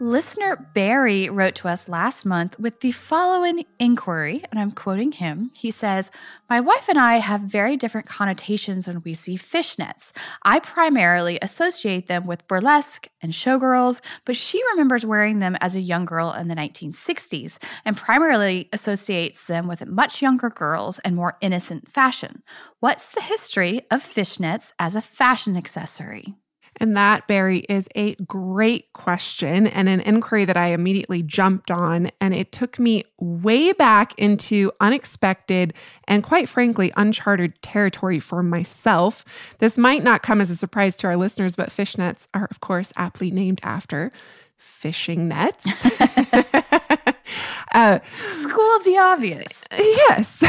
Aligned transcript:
Listener 0.00 0.56
Barry 0.74 1.28
wrote 1.28 1.54
to 1.56 1.68
us 1.68 1.88
last 1.88 2.26
month 2.26 2.58
with 2.58 2.80
the 2.80 2.90
following 2.90 3.64
inquiry, 3.78 4.42
and 4.50 4.58
I'm 4.58 4.72
quoting 4.72 5.12
him. 5.12 5.52
He 5.54 5.70
says, 5.70 6.10
My 6.50 6.60
wife 6.60 6.88
and 6.88 6.98
I 6.98 7.18
have 7.18 7.42
very 7.42 7.76
different 7.76 8.08
connotations 8.08 8.88
when 8.88 9.02
we 9.02 9.14
see 9.14 9.36
fishnets. 9.36 10.10
I 10.42 10.58
primarily 10.58 11.38
associate 11.40 12.08
them 12.08 12.26
with 12.26 12.48
burlesque 12.48 13.08
and 13.22 13.32
showgirls, 13.32 14.00
but 14.24 14.34
she 14.34 14.60
remembers 14.72 15.06
wearing 15.06 15.38
them 15.38 15.56
as 15.60 15.76
a 15.76 15.80
young 15.80 16.06
girl 16.06 16.32
in 16.32 16.48
the 16.48 16.56
1960s 16.56 17.62
and 17.84 17.96
primarily 17.96 18.68
associates 18.72 19.46
them 19.46 19.68
with 19.68 19.86
much 19.86 20.20
younger 20.20 20.50
girls 20.50 20.98
and 21.00 21.14
more 21.14 21.36
innocent 21.40 21.88
fashion. 21.88 22.42
What's 22.80 23.08
the 23.10 23.20
history 23.20 23.82
of 23.92 24.02
fishnets 24.02 24.72
as 24.80 24.96
a 24.96 25.00
fashion 25.00 25.56
accessory? 25.56 26.34
And 26.78 26.96
that, 26.96 27.26
Barry, 27.26 27.60
is 27.68 27.88
a 27.94 28.14
great 28.16 28.92
question 28.92 29.66
and 29.66 29.88
an 29.88 30.00
inquiry 30.00 30.44
that 30.44 30.56
I 30.56 30.68
immediately 30.68 31.22
jumped 31.22 31.70
on. 31.70 32.10
And 32.20 32.34
it 32.34 32.52
took 32.52 32.78
me 32.78 33.04
way 33.18 33.72
back 33.72 34.18
into 34.18 34.72
unexpected 34.80 35.74
and, 36.08 36.22
quite 36.22 36.48
frankly, 36.48 36.92
uncharted 36.96 37.60
territory 37.62 38.20
for 38.20 38.42
myself. 38.42 39.24
This 39.58 39.78
might 39.78 40.02
not 40.02 40.22
come 40.22 40.40
as 40.40 40.50
a 40.50 40.56
surprise 40.56 40.96
to 40.96 41.06
our 41.06 41.16
listeners, 41.16 41.56
but 41.56 41.70
fishnets 41.70 42.26
are, 42.34 42.48
of 42.50 42.60
course, 42.60 42.92
aptly 42.96 43.30
named 43.30 43.60
after 43.62 44.12
fishing 44.56 45.28
nets. 45.28 45.64
uh, 47.72 47.98
School 48.26 48.76
of 48.76 48.84
the 48.84 48.96
obvious. 48.98 49.64
Yes. 49.78 50.42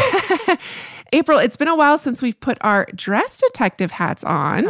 April, 1.13 1.39
it's 1.39 1.55
been 1.55 1.67
a 1.67 1.75
while 1.75 1.97
since 1.97 2.22
we've 2.22 2.39
put 2.39 2.57
our 2.61 2.88
dress 2.95 3.39
detective 3.39 3.91
hats 3.91 4.23
on. 4.23 4.66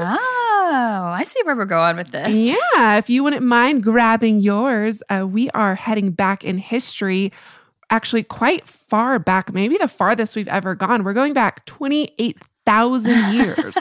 Oh, 0.68 1.12
I 1.14 1.24
see 1.24 1.40
where 1.44 1.56
we're 1.56 1.66
going 1.66 1.96
with 1.96 2.10
this. 2.10 2.34
Yeah. 2.34 2.98
If 2.98 3.08
you 3.08 3.24
wouldn't 3.24 3.44
mind 3.44 3.84
grabbing 3.84 4.40
yours, 4.40 5.04
uh, 5.10 5.28
we 5.28 5.50
are 5.52 5.76
heading 5.76 6.10
back 6.10 6.44
in 6.44 6.58
history, 6.58 7.32
actually, 7.92 8.24
quite 8.24 8.68
far 8.68 9.20
back, 9.20 9.54
maybe 9.54 9.78
the 9.78 9.88
farthest 9.88 10.36
we've 10.36 10.48
ever 10.48 10.74
gone. 10.74 11.04
We're 11.04 11.14
going 11.14 11.34
back 11.34 11.66
28,000 11.68 13.34
years. 13.34 13.76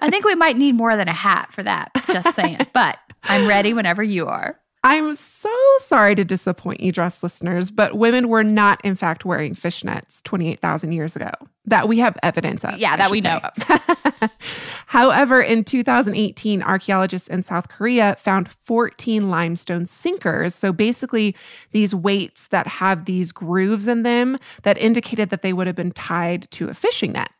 I 0.00 0.08
think 0.08 0.24
we 0.24 0.34
might 0.34 0.56
need 0.56 0.74
more 0.74 0.96
than 0.96 1.08
a 1.08 1.12
hat 1.12 1.52
for 1.52 1.62
that, 1.62 1.90
just 2.06 2.34
saying. 2.34 2.60
But 2.72 2.98
I'm 3.24 3.46
ready 3.46 3.74
whenever 3.74 4.02
you 4.02 4.26
are. 4.26 4.58
I'm 4.84 5.14
so 5.14 5.48
sorry 5.78 6.14
to 6.14 6.26
disappoint 6.26 6.80
you, 6.80 6.92
dress 6.92 7.22
listeners, 7.22 7.70
but 7.70 7.96
women 7.96 8.28
were 8.28 8.44
not, 8.44 8.84
in 8.84 8.94
fact, 8.94 9.24
wearing 9.24 9.54
fishnets 9.54 10.22
28,000 10.24 10.92
years 10.92 11.16
ago 11.16 11.30
that 11.64 11.88
we 11.88 12.00
have 12.00 12.18
evidence 12.22 12.66
of. 12.66 12.76
Yeah, 12.76 12.92
I 12.92 12.96
that 12.98 13.10
we 13.10 13.22
know 13.22 13.40
of. 13.42 14.30
However, 14.86 15.40
in 15.40 15.64
2018, 15.64 16.62
archaeologists 16.62 17.28
in 17.28 17.40
South 17.40 17.70
Korea 17.70 18.14
found 18.18 18.50
14 18.50 19.30
limestone 19.30 19.86
sinkers. 19.86 20.54
So 20.54 20.70
basically, 20.70 21.34
these 21.70 21.94
weights 21.94 22.48
that 22.48 22.66
have 22.66 23.06
these 23.06 23.32
grooves 23.32 23.88
in 23.88 24.02
them 24.02 24.38
that 24.64 24.76
indicated 24.76 25.30
that 25.30 25.40
they 25.40 25.54
would 25.54 25.66
have 25.66 25.76
been 25.76 25.92
tied 25.92 26.50
to 26.50 26.68
a 26.68 26.74
fishing 26.74 27.12
net. 27.12 27.30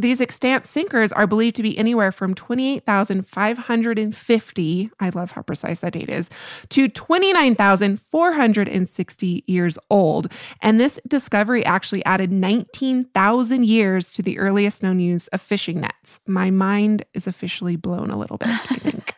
These 0.00 0.20
extant 0.20 0.66
sinkers 0.66 1.12
are 1.12 1.26
believed 1.26 1.56
to 1.56 1.62
be 1.62 1.78
anywhere 1.78 2.12
from 2.12 2.34
28,550, 2.34 4.90
I 5.00 5.08
love 5.10 5.32
how 5.32 5.42
precise 5.42 5.80
that 5.80 5.92
date 5.92 6.08
is, 6.08 6.30
to 6.70 6.88
29,460 6.88 9.44
years 9.46 9.78
old. 9.90 10.32
And 10.62 10.80
this 10.80 10.98
discovery 11.06 11.62
actually 11.64 12.04
added 12.04 12.32
19,000 12.32 13.64
years 13.64 14.10
to 14.12 14.22
the 14.22 14.38
earliest 14.38 14.82
known 14.82 15.00
use 15.00 15.28
of 15.28 15.40
fishing 15.40 15.80
nets. 15.80 16.20
My 16.26 16.50
mind 16.50 17.06
is 17.14 17.26
officially 17.26 17.76
blown 17.76 18.10
a 18.10 18.18
little 18.18 18.36
bit, 18.38 18.48
I 18.48 18.76
think. 18.76 19.14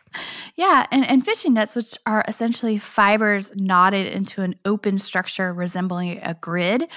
yeah, 0.55 0.85
and, 0.91 1.07
and 1.07 1.25
fishing 1.25 1.53
nets, 1.53 1.75
which 1.75 1.97
are 2.05 2.23
essentially 2.27 2.77
fibers 2.77 3.55
knotted 3.55 4.07
into 4.07 4.41
an 4.41 4.55
open 4.65 4.97
structure 4.97 5.53
resembling 5.53 6.19
a 6.23 6.33
grid, 6.35 6.87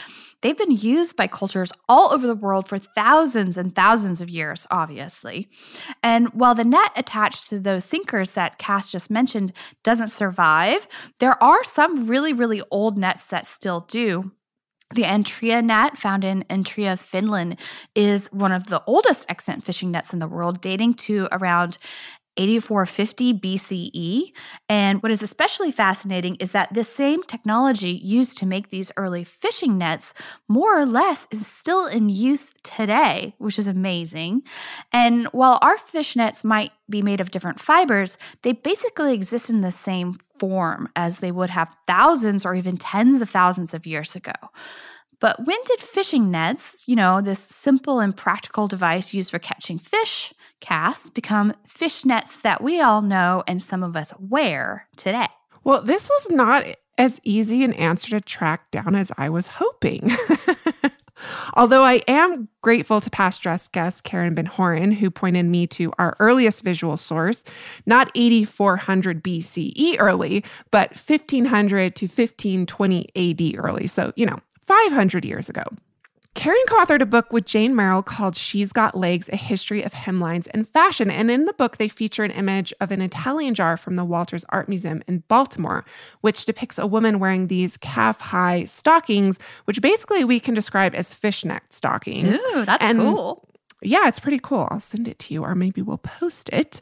They've 0.45 0.55
been 0.55 0.73
used 0.73 1.17
by 1.17 1.27
cultures 1.27 1.73
all 1.89 2.13
over 2.13 2.27
the 2.27 2.35
world 2.35 2.69
for 2.69 2.77
thousands 2.77 3.57
and 3.57 3.75
thousands 3.75 4.21
of 4.21 4.29
years, 4.29 4.67
obviously. 4.71 5.49
And 6.03 6.29
while 6.35 6.55
the 6.55 6.65
net 6.65 6.93
attached 6.97 7.49
to 7.49 7.59
those 7.59 7.87
sinkers 7.87 8.33
that 8.33 8.59
Cass 8.59 8.93
just 8.93 9.11
mentioned 9.11 9.55
doesn't 9.83 10.09
survive, 10.09 10.87
there 11.19 11.43
are 11.43 11.65
some 11.65 12.07
really, 12.07 12.35
really 12.35 12.61
old 12.71 12.99
nets 12.99 13.29
that 13.29 13.47
still 13.47 13.87
do. 13.89 14.33
The 14.95 15.05
Antrea 15.05 15.65
net, 15.65 15.97
found 15.97 16.25
in 16.25 16.45
Antrea, 16.51 16.99
Finland, 16.99 17.59
is 17.95 18.31
one 18.31 18.53
of 18.53 18.67
the 18.67 18.83
oldest 18.87 19.31
extant 19.31 19.65
fishing 19.65 19.91
nets 19.91 20.13
in 20.13 20.19
the 20.19 20.29
world, 20.29 20.61
dating 20.61 20.93
to 20.95 21.27
around 21.33 21.79
8450 22.37 23.35
BCE. 23.35 24.33
And 24.69 25.03
what 25.03 25.13
is 25.13 25.23
especially 25.23 25.71
fascinating 25.71 26.37
is 26.37 26.53
that 26.53 26.73
this 26.73 26.89
same 26.89 27.23
technology 27.23 27.91
used 27.91 28.39
to 28.39 28.47
make 28.47 28.71
these 28.71 28.93
early 28.97 29.25
fishing 29.25 29.79
nets 29.79 30.15
more 30.49 30.79
or 30.79 30.87
less 30.87 31.27
is 31.31 31.47
still 31.47 31.87
in 31.87 32.09
use 32.09 32.53
today, 32.63 33.35
which 33.39 33.59
is 33.59 33.67
amazing. 33.67 34.43
And 34.93 35.27
while 35.29 35.59
our 35.63 35.79
fish 35.79 36.17
nets 36.17 36.45
might 36.45 36.73
be 36.89 37.03
made 37.03 37.21
of 37.21 37.31
different 37.31 37.61
fibers, 37.61 38.19
they 38.43 38.53
basically 38.53 39.15
exist 39.15 39.49
in 39.49 39.61
the 39.61 39.71
same 39.71 40.19
form 40.39 40.89
as 40.97 41.19
they 41.19 41.33
would 41.33 41.51
have 41.51 41.75
thousands 41.87 42.45
or 42.45 42.55
even 42.55 42.77
tens 42.77 43.23
of 43.23 43.31
thousands 43.31 43.75
of 43.75 43.87
years 43.87 44.17
ago. 44.17 44.33
But 45.21 45.47
when 45.47 45.59
did 45.65 45.81
fishing 45.81 46.31
nets, 46.31 46.85
you 46.87 46.97
know, 46.97 47.21
this 47.21 47.39
simple 47.39 48.01
and 48.01 48.15
practical 48.15 48.69
device 48.69 49.15
used 49.15 49.31
for 49.31 49.39
catching 49.39 49.79
fish, 49.79 50.35
casts 50.65 51.11
become 51.11 51.53
fishnets 51.69 52.41
that 52.41 52.63
we 52.63 52.81
all 52.81 53.03
know 53.03 53.45
and 53.47 53.61
some 53.61 53.83
of 53.83 53.97
us 53.97 54.15
wear 54.19 54.89
today? 54.97 55.27
Well, 55.63 55.83
this 55.83 56.09
was 56.09 56.31
not 56.31 56.65
as 56.97 57.21
easy 57.23 57.65
an 57.65 57.75
answer 57.75 58.09
to 58.11 58.21
track 58.21 58.71
down 58.71 58.95
as 58.95 59.13
I 59.19 59.29
was 59.29 59.47
hoping. 59.47 60.11
Although 61.55 61.85
I 61.85 62.01
am 62.09 62.49
grateful 62.63 63.01
to 63.03 63.11
past 63.11 63.43
dress 63.43 63.69
guest 63.69 64.05
Karen 64.05 64.35
Ben 64.35 64.47
Horen, 64.47 64.95
who 64.95 65.11
pointed 65.11 65.47
me 65.47 65.67
to 65.69 65.93
our 65.99 66.17
earliest 66.19 66.63
visual 66.63 66.97
source, 66.97 67.45
not 67.85 68.11
8400 68.15 69.23
BCE 69.23 69.97
early, 69.99 70.45
but 70.71 70.91
1500 70.91 71.95
to 71.97 72.07
1520 72.07 73.09
AD 73.15 73.59
early. 73.59 73.87
So, 73.87 74.13
you 74.17 74.25
know, 74.25 74.41
500 74.63 75.25
years 75.25 75.51
ago. 75.51 75.65
Karen 76.35 76.61
co 76.67 76.77
authored 76.77 77.01
a 77.01 77.07
book 77.07 77.33
with 77.33 77.47
Jane 77.47 77.77
Merrill 77.77 78.03
called 78.03 78.37
She's 78.37 78.73
Got 78.73 78.97
Legs 78.97 79.29
A 79.29 79.37
History 79.37 79.83
of 79.83 79.93
Hemlines 79.93 80.49
and 80.53 80.67
Fashion. 80.67 81.11
And 81.11 81.31
in 81.31 81.45
the 81.45 81.53
book, 81.53 81.77
they 81.77 81.89
feature 81.89 82.25
an 82.25 82.33
image 82.33 82.75
of 82.81 82.91
an 82.91 83.01
Italian 83.01 83.55
jar 83.55 83.77
from 83.77 83.95
the 83.95 84.05
Walters 84.05 84.45
Art 84.49 84.69
Museum 84.69 85.03
in 85.07 85.23
Baltimore, 85.29 85.85
which 86.23 86.45
depicts 86.45 86.79
a 86.79 86.87
woman 86.87 87.21
wearing 87.21 87.47
these 87.47 87.77
calf 87.77 88.21
high 88.21 88.65
stockings, 88.65 89.39
which 89.67 89.81
basically 89.81 90.25
we 90.25 90.41
can 90.41 90.55
describe 90.55 90.95
as 90.95 91.15
fishnet 91.15 91.63
stockings. 91.71 92.39
Ooh, 92.55 92.65
that's 92.65 92.85
and 92.85 92.99
cool. 92.99 93.49
Yeah, 93.81 94.09
it's 94.09 94.19
pretty 94.19 94.41
cool. 94.41 94.67
I'll 94.71 94.81
send 94.81 95.07
it 95.07 95.19
to 95.21 95.35
you, 95.35 95.43
or 95.45 95.55
maybe 95.55 95.83
we'll 95.83 95.99
post 95.99 96.49
it. 96.53 96.81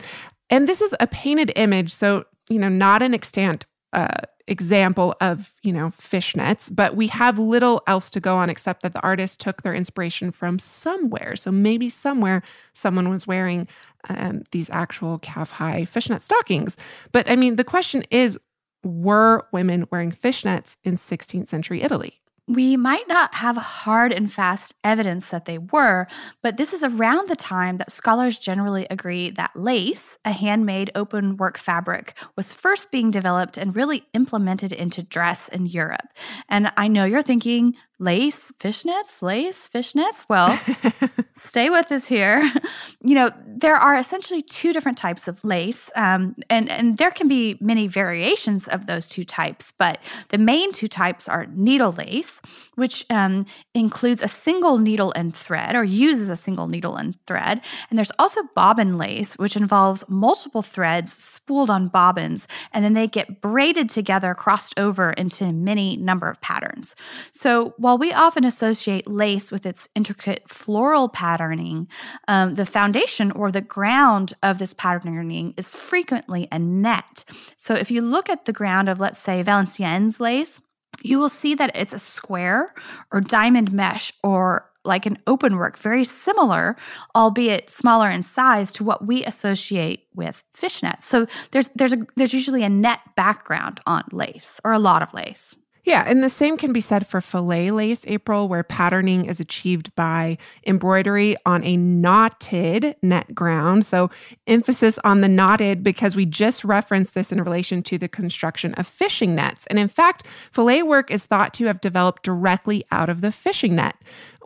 And 0.48 0.66
this 0.66 0.80
is 0.80 0.94
a 0.98 1.06
painted 1.06 1.52
image. 1.56 1.92
So, 1.92 2.24
you 2.48 2.58
know, 2.58 2.68
not 2.68 3.02
an 3.02 3.12
extant 3.12 3.66
uh, 3.92 4.22
example 4.46 5.14
of, 5.20 5.52
you 5.62 5.72
know, 5.72 5.88
fishnets, 5.88 6.74
but 6.74 6.96
we 6.96 7.08
have 7.08 7.38
little 7.38 7.82
else 7.86 8.10
to 8.10 8.20
go 8.20 8.36
on 8.36 8.50
except 8.50 8.82
that 8.82 8.92
the 8.92 9.02
artist 9.02 9.40
took 9.40 9.62
their 9.62 9.74
inspiration 9.74 10.30
from 10.30 10.58
somewhere. 10.58 11.36
So 11.36 11.50
maybe 11.50 11.88
somewhere 11.88 12.42
someone 12.72 13.08
was 13.08 13.26
wearing 13.26 13.66
um, 14.08 14.42
these 14.50 14.70
actual 14.70 15.18
calf 15.18 15.52
high 15.52 15.84
fishnet 15.84 16.22
stockings. 16.22 16.76
But 17.12 17.28
I 17.30 17.36
mean, 17.36 17.56
the 17.56 17.64
question 17.64 18.04
is 18.10 18.38
were 18.84 19.46
women 19.52 19.86
wearing 19.90 20.10
fishnets 20.10 20.76
in 20.82 20.96
16th 20.96 21.48
century 21.48 21.82
Italy? 21.82 22.21
We 22.48 22.76
might 22.76 23.06
not 23.06 23.36
have 23.36 23.56
hard 23.56 24.12
and 24.12 24.30
fast 24.30 24.74
evidence 24.82 25.28
that 25.28 25.44
they 25.44 25.58
were, 25.58 26.08
but 26.42 26.56
this 26.56 26.72
is 26.72 26.82
around 26.82 27.28
the 27.28 27.36
time 27.36 27.76
that 27.76 27.92
scholars 27.92 28.36
generally 28.36 28.84
agree 28.90 29.30
that 29.30 29.54
lace, 29.54 30.18
a 30.24 30.32
handmade 30.32 30.90
open 30.96 31.36
work 31.36 31.56
fabric, 31.56 32.14
was 32.36 32.52
first 32.52 32.90
being 32.90 33.12
developed 33.12 33.56
and 33.56 33.76
really 33.76 34.06
implemented 34.12 34.72
into 34.72 35.04
dress 35.04 35.48
in 35.48 35.66
Europe. 35.66 36.08
And 36.48 36.72
I 36.76 36.88
know 36.88 37.04
you're 37.04 37.22
thinking, 37.22 37.76
lace 38.02 38.50
fishnets, 38.58 39.22
lace 39.22 39.68
fishnets. 39.68 40.24
Well, 40.28 40.58
stay 41.32 41.70
with 41.70 41.90
us 41.92 42.06
here. 42.06 42.52
You 43.04 43.16
know, 43.16 43.30
there 43.44 43.74
are 43.74 43.96
essentially 43.96 44.42
two 44.42 44.72
different 44.72 44.96
types 44.96 45.26
of 45.26 45.42
lace, 45.44 45.90
um, 45.96 46.36
and 46.48 46.70
and 46.70 46.98
there 46.98 47.10
can 47.10 47.26
be 47.26 47.58
many 47.60 47.88
variations 47.88 48.68
of 48.68 48.86
those 48.86 49.08
two 49.08 49.24
types. 49.24 49.72
But 49.72 49.98
the 50.28 50.38
main 50.38 50.72
two 50.72 50.86
types 50.86 51.28
are 51.28 51.46
needle 51.46 51.90
lace, 51.90 52.40
which 52.76 53.04
um, 53.10 53.44
includes 53.74 54.22
a 54.22 54.28
single 54.28 54.78
needle 54.78 55.12
and 55.16 55.34
thread, 55.34 55.74
or 55.74 55.82
uses 55.82 56.30
a 56.30 56.36
single 56.36 56.68
needle 56.68 56.94
and 56.94 57.20
thread, 57.26 57.60
and 57.90 57.98
there's 57.98 58.12
also 58.20 58.42
bobbin 58.54 58.98
lace, 58.98 59.36
which 59.36 59.56
involves 59.56 60.08
multiple 60.08 60.62
threads 60.62 61.12
spooled 61.12 61.70
on 61.70 61.88
bobbins, 61.88 62.46
and 62.72 62.84
then 62.84 62.94
they 62.94 63.08
get 63.08 63.40
braided 63.40 63.88
together, 63.88 64.32
crossed 64.32 64.78
over 64.78 65.10
into 65.10 65.52
many 65.52 65.96
number 65.96 66.28
of 66.30 66.40
patterns. 66.40 66.94
So 67.32 67.74
while 67.78 67.91
we 67.96 68.12
often 68.12 68.44
associate 68.44 69.08
lace 69.08 69.50
with 69.50 69.66
its 69.66 69.88
intricate 69.94 70.48
floral 70.48 71.08
patterning, 71.08 71.88
um, 72.28 72.54
the 72.54 72.66
foundation 72.66 73.30
or 73.32 73.50
the 73.50 73.60
ground 73.60 74.34
of 74.42 74.58
this 74.58 74.74
patterning 74.74 75.54
is 75.56 75.74
frequently 75.74 76.48
a 76.52 76.58
net. 76.58 77.24
So 77.56 77.74
if 77.74 77.90
you 77.90 78.00
look 78.00 78.28
at 78.28 78.44
the 78.44 78.52
ground 78.52 78.88
of, 78.88 79.00
let's 79.00 79.18
say, 79.18 79.42
Valenciennes 79.42 80.20
lace, 80.20 80.60
you 81.02 81.18
will 81.18 81.28
see 81.28 81.54
that 81.54 81.74
it's 81.74 81.92
a 81.92 81.98
square 81.98 82.74
or 83.10 83.20
diamond 83.20 83.72
mesh 83.72 84.12
or 84.22 84.68
like 84.84 85.06
an 85.06 85.18
open 85.26 85.56
work, 85.56 85.78
very 85.78 86.04
similar, 86.04 86.76
albeit 87.14 87.70
smaller 87.70 88.10
in 88.10 88.22
size 88.22 88.72
to 88.72 88.84
what 88.84 89.06
we 89.06 89.24
associate 89.24 90.06
with 90.14 90.42
fishnets. 90.54 91.02
So 91.02 91.26
there's 91.52 91.68
there's 91.76 91.92
a 91.92 92.06
there's 92.16 92.34
usually 92.34 92.62
a 92.62 92.68
net 92.68 93.00
background 93.16 93.80
on 93.86 94.02
lace 94.12 94.60
or 94.64 94.72
a 94.72 94.78
lot 94.78 95.02
of 95.02 95.14
lace. 95.14 95.58
Yeah, 95.84 96.04
and 96.06 96.22
the 96.22 96.28
same 96.28 96.56
can 96.56 96.72
be 96.72 96.80
said 96.80 97.08
for 97.08 97.20
filet 97.20 97.72
lace, 97.72 98.04
April, 98.06 98.48
where 98.48 98.62
patterning 98.62 99.24
is 99.24 99.40
achieved 99.40 99.92
by 99.96 100.38
embroidery 100.64 101.36
on 101.44 101.64
a 101.64 101.76
knotted 101.76 102.94
net 103.02 103.34
ground. 103.34 103.84
So, 103.84 104.08
emphasis 104.46 104.98
on 105.02 105.22
the 105.22 105.28
knotted 105.28 105.82
because 105.82 106.14
we 106.14 106.24
just 106.24 106.64
referenced 106.64 107.14
this 107.14 107.32
in 107.32 107.42
relation 107.42 107.82
to 107.84 107.98
the 107.98 108.08
construction 108.08 108.74
of 108.74 108.86
fishing 108.86 109.34
nets. 109.34 109.66
And 109.66 109.78
in 109.78 109.88
fact, 109.88 110.24
filet 110.52 110.84
work 110.84 111.10
is 111.10 111.26
thought 111.26 111.52
to 111.54 111.66
have 111.66 111.80
developed 111.80 112.22
directly 112.22 112.84
out 112.92 113.08
of 113.08 113.20
the 113.20 113.32
fishing 113.32 113.74
net 113.74 113.96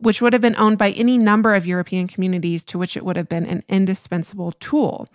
which 0.00 0.20
would 0.20 0.32
have 0.32 0.42
been 0.42 0.56
owned 0.56 0.78
by 0.78 0.90
any 0.92 1.18
number 1.18 1.54
of 1.54 1.66
European 1.66 2.06
communities 2.06 2.64
to 2.64 2.78
which 2.78 2.96
it 2.96 3.04
would 3.04 3.16
have 3.16 3.28
been 3.28 3.46
an 3.46 3.62
indispensable 3.68 4.52
tool. 4.52 5.08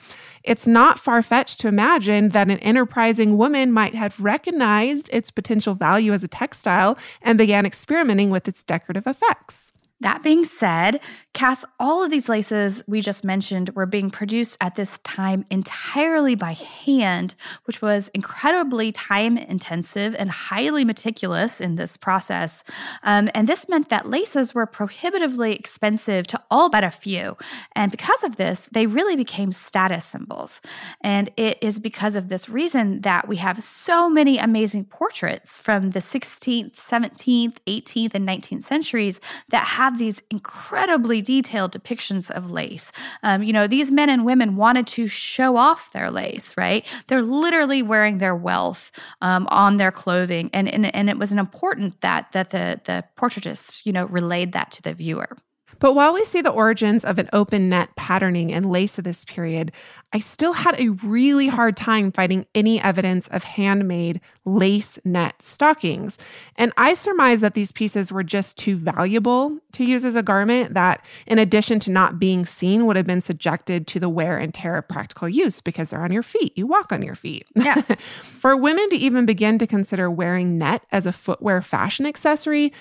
It's 0.43 0.67
not 0.67 0.99
far 0.99 1.21
fetched 1.21 1.59
to 1.61 1.67
imagine 1.67 2.29
that 2.29 2.49
an 2.49 2.57
enterprising 2.59 3.37
woman 3.37 3.71
might 3.71 3.95
have 3.95 4.19
recognized 4.19 5.09
its 5.13 5.31
potential 5.31 5.75
value 5.75 6.13
as 6.13 6.23
a 6.23 6.27
textile 6.27 6.97
and 7.21 7.37
began 7.37 7.65
experimenting 7.65 8.29
with 8.29 8.47
its 8.47 8.63
decorative 8.63 9.07
effects. 9.07 9.73
That 10.01 10.23
being 10.23 10.43
said, 10.43 10.99
Cass, 11.33 11.63
all 11.79 12.03
of 12.03 12.11
these 12.11 12.27
laces 12.27 12.83
we 12.87 12.99
just 13.01 13.23
mentioned 13.23 13.69
were 13.69 13.85
being 13.85 14.09
produced 14.11 14.57
at 14.59 14.75
this 14.75 14.97
time 14.99 15.45
entirely 15.49 16.35
by 16.35 16.53
hand, 16.53 17.35
which 17.65 17.81
was 17.81 18.09
incredibly 18.13 18.91
time 18.91 19.37
intensive 19.37 20.13
and 20.17 20.29
highly 20.29 20.83
meticulous 20.83 21.61
in 21.61 21.75
this 21.75 21.95
process. 21.97 22.63
Um, 23.03 23.29
and 23.33 23.47
this 23.47 23.69
meant 23.69 23.89
that 23.89 24.09
laces 24.09 24.53
were 24.53 24.65
prohibitively 24.65 25.53
expensive 25.53 26.27
to 26.27 26.41
all 26.51 26.69
but 26.69 26.83
a 26.83 26.91
few. 26.91 27.37
And 27.75 27.91
because 27.91 28.23
of 28.23 28.35
this, 28.35 28.67
they 28.71 28.87
really 28.87 29.15
became 29.15 29.51
status 29.51 30.03
symbols. 30.03 30.61
And 31.01 31.31
it 31.37 31.57
is 31.61 31.79
because 31.79 32.15
of 32.15 32.27
this 32.27 32.49
reason 32.49 33.01
that 33.01 33.27
we 33.27 33.37
have 33.37 33.63
so 33.63 34.09
many 34.09 34.37
amazing 34.37 34.85
portraits 34.85 35.59
from 35.59 35.91
the 35.91 35.99
16th, 35.99 36.75
17th, 36.75 37.55
18th, 37.67 38.15
and 38.15 38.27
19th 38.27 38.63
centuries 38.63 39.21
that 39.49 39.65
have 39.65 39.90
have 39.91 39.99
these 39.99 40.21
incredibly 40.31 41.21
detailed 41.21 41.71
depictions 41.71 42.31
of 42.31 42.49
lace. 42.49 42.91
Um, 43.23 43.43
you 43.43 43.53
know, 43.53 43.67
these 43.67 43.91
men 43.91 44.09
and 44.09 44.25
women 44.25 44.55
wanted 44.55 44.87
to 44.87 45.07
show 45.07 45.57
off 45.57 45.91
their 45.91 46.09
lace, 46.09 46.55
right? 46.57 46.85
They're 47.07 47.21
literally 47.21 47.81
wearing 47.81 48.17
their 48.17 48.35
wealth 48.35 48.91
um, 49.21 49.47
on 49.49 49.77
their 49.77 49.91
clothing, 49.91 50.49
and, 50.53 50.73
and 50.73 50.93
and 50.95 51.09
it 51.09 51.17
was 51.17 51.31
an 51.31 51.39
important 51.39 52.01
that 52.01 52.31
that 52.31 52.51
the 52.51 52.79
the 52.85 53.03
portraitist, 53.17 53.85
you 53.85 53.91
know, 53.91 54.05
relayed 54.05 54.53
that 54.53 54.71
to 54.71 54.81
the 54.81 54.93
viewer. 54.93 55.37
But 55.81 55.93
while 55.93 56.13
we 56.13 56.23
see 56.23 56.41
the 56.41 56.51
origins 56.51 57.03
of 57.03 57.17
an 57.17 57.27
open 57.33 57.67
net 57.67 57.93
patterning 57.95 58.53
and 58.53 58.71
lace 58.71 58.99
of 58.99 59.03
this 59.03 59.25
period, 59.25 59.71
I 60.13 60.19
still 60.19 60.53
had 60.53 60.79
a 60.79 60.89
really 60.89 61.47
hard 61.47 61.75
time 61.75 62.11
finding 62.11 62.45
any 62.53 62.79
evidence 62.79 63.27
of 63.29 63.43
handmade 63.43 64.21
lace 64.45 64.99
net 65.03 65.41
stockings. 65.41 66.19
And 66.55 66.71
I 66.77 66.93
surmise 66.93 67.41
that 67.41 67.55
these 67.55 67.71
pieces 67.71 68.11
were 68.11 68.23
just 68.23 68.57
too 68.57 68.77
valuable 68.77 69.57
to 69.71 69.83
use 69.83 70.05
as 70.05 70.15
a 70.15 70.21
garment, 70.21 70.75
that 70.75 71.03
in 71.25 71.39
addition 71.39 71.79
to 71.81 71.91
not 71.91 72.19
being 72.19 72.45
seen, 72.45 72.85
would 72.85 72.95
have 72.95 73.07
been 73.07 73.21
subjected 73.21 73.87
to 73.87 73.99
the 73.99 74.09
wear 74.09 74.37
and 74.37 74.53
tear 74.53 74.77
of 74.77 74.87
practical 74.87 75.27
use 75.27 75.61
because 75.61 75.89
they're 75.89 76.03
on 76.03 76.11
your 76.11 76.23
feet. 76.23 76.55
You 76.55 76.67
walk 76.67 76.91
on 76.91 77.01
your 77.01 77.15
feet. 77.15 77.47
Yeah. 77.55 77.81
For 77.81 78.55
women 78.55 78.87
to 78.89 78.97
even 78.97 79.25
begin 79.25 79.57
to 79.57 79.65
consider 79.65 80.11
wearing 80.11 80.59
net 80.59 80.83
as 80.91 81.07
a 81.07 81.11
footwear 81.11 81.63
fashion 81.63 82.05
accessory, 82.05 82.71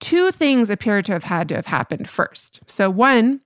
two 0.00 0.30
things 0.30 0.70
appear 0.70 1.02
to 1.02 1.12
have 1.12 1.24
had 1.24 1.48
to 1.48 1.54
have 1.56 1.66
happened 1.66 2.08
first. 2.08 2.60
So, 2.66 2.90
one, 2.90 3.40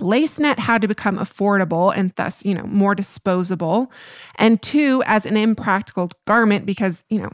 lace 0.00 0.38
net 0.38 0.58
had 0.58 0.82
to 0.82 0.88
become 0.88 1.18
affordable 1.18 1.92
and 1.96 2.12
thus, 2.16 2.44
you 2.44 2.54
know, 2.54 2.64
more 2.64 2.94
disposable. 2.94 3.90
And 4.36 4.60
two, 4.62 5.02
as 5.06 5.26
an 5.26 5.36
impractical 5.36 6.10
garment, 6.26 6.66
because, 6.66 7.04
you 7.08 7.20
know, 7.20 7.30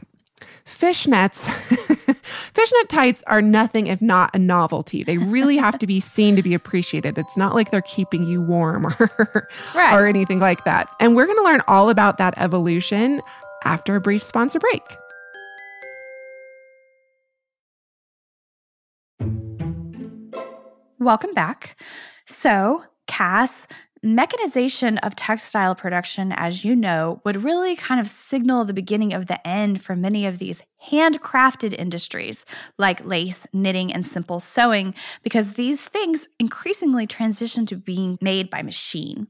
fishnets, 0.65 1.49
fishnet 2.53 2.89
tights 2.89 3.23
are 3.27 3.41
nothing 3.41 3.87
if 3.87 4.01
not 4.01 4.35
a 4.35 4.39
novelty. 4.39 5.03
They 5.03 5.17
really 5.17 5.57
have 5.57 5.79
to 5.79 5.87
be 5.87 5.99
seen 5.99 6.35
to 6.35 6.43
be 6.43 6.53
appreciated. 6.53 7.17
It's 7.17 7.37
not 7.37 7.55
like 7.55 7.71
they're 7.71 7.81
keeping 7.81 8.25
you 8.25 8.41
warm 8.41 8.85
or, 8.99 9.49
right. 9.73 9.93
or 9.93 10.05
anything 10.05 10.39
like 10.39 10.63
that. 10.65 10.89
And 10.99 11.15
we're 11.15 11.25
going 11.25 11.37
to 11.37 11.43
learn 11.43 11.61
all 11.67 11.89
about 11.89 12.17
that 12.17 12.33
evolution 12.37 13.21
after 13.63 13.95
a 13.95 14.01
brief 14.01 14.23
sponsor 14.23 14.59
break. 14.59 14.83
Welcome 21.05 21.35
back. 21.35 21.79
So, 22.25 22.83
Cass, 23.05 23.67
mechanization 24.01 24.97
of 24.97 25.15
textile 25.15 25.75
production, 25.75 26.31
as 26.31 26.65
you 26.65 26.75
know, 26.75 27.21
would 27.23 27.43
really 27.43 27.75
kind 27.75 28.01
of 28.01 28.07
signal 28.07 28.65
the 28.65 28.73
beginning 28.73 29.13
of 29.13 29.27
the 29.27 29.47
end 29.47 29.83
for 29.83 29.95
many 29.95 30.25
of 30.25 30.39
these 30.39 30.63
handcrafted 30.91 31.73
industries 31.73 32.45
like 32.77 33.05
lace, 33.05 33.47
knitting, 33.53 33.93
and 33.93 34.05
simple 34.05 34.39
sewing, 34.39 34.93
because 35.23 35.53
these 35.53 35.81
things 35.81 36.27
increasingly 36.39 37.07
transition 37.07 37.65
to 37.65 37.75
being 37.75 38.17
made 38.21 38.49
by 38.49 38.61
machine. 38.61 39.27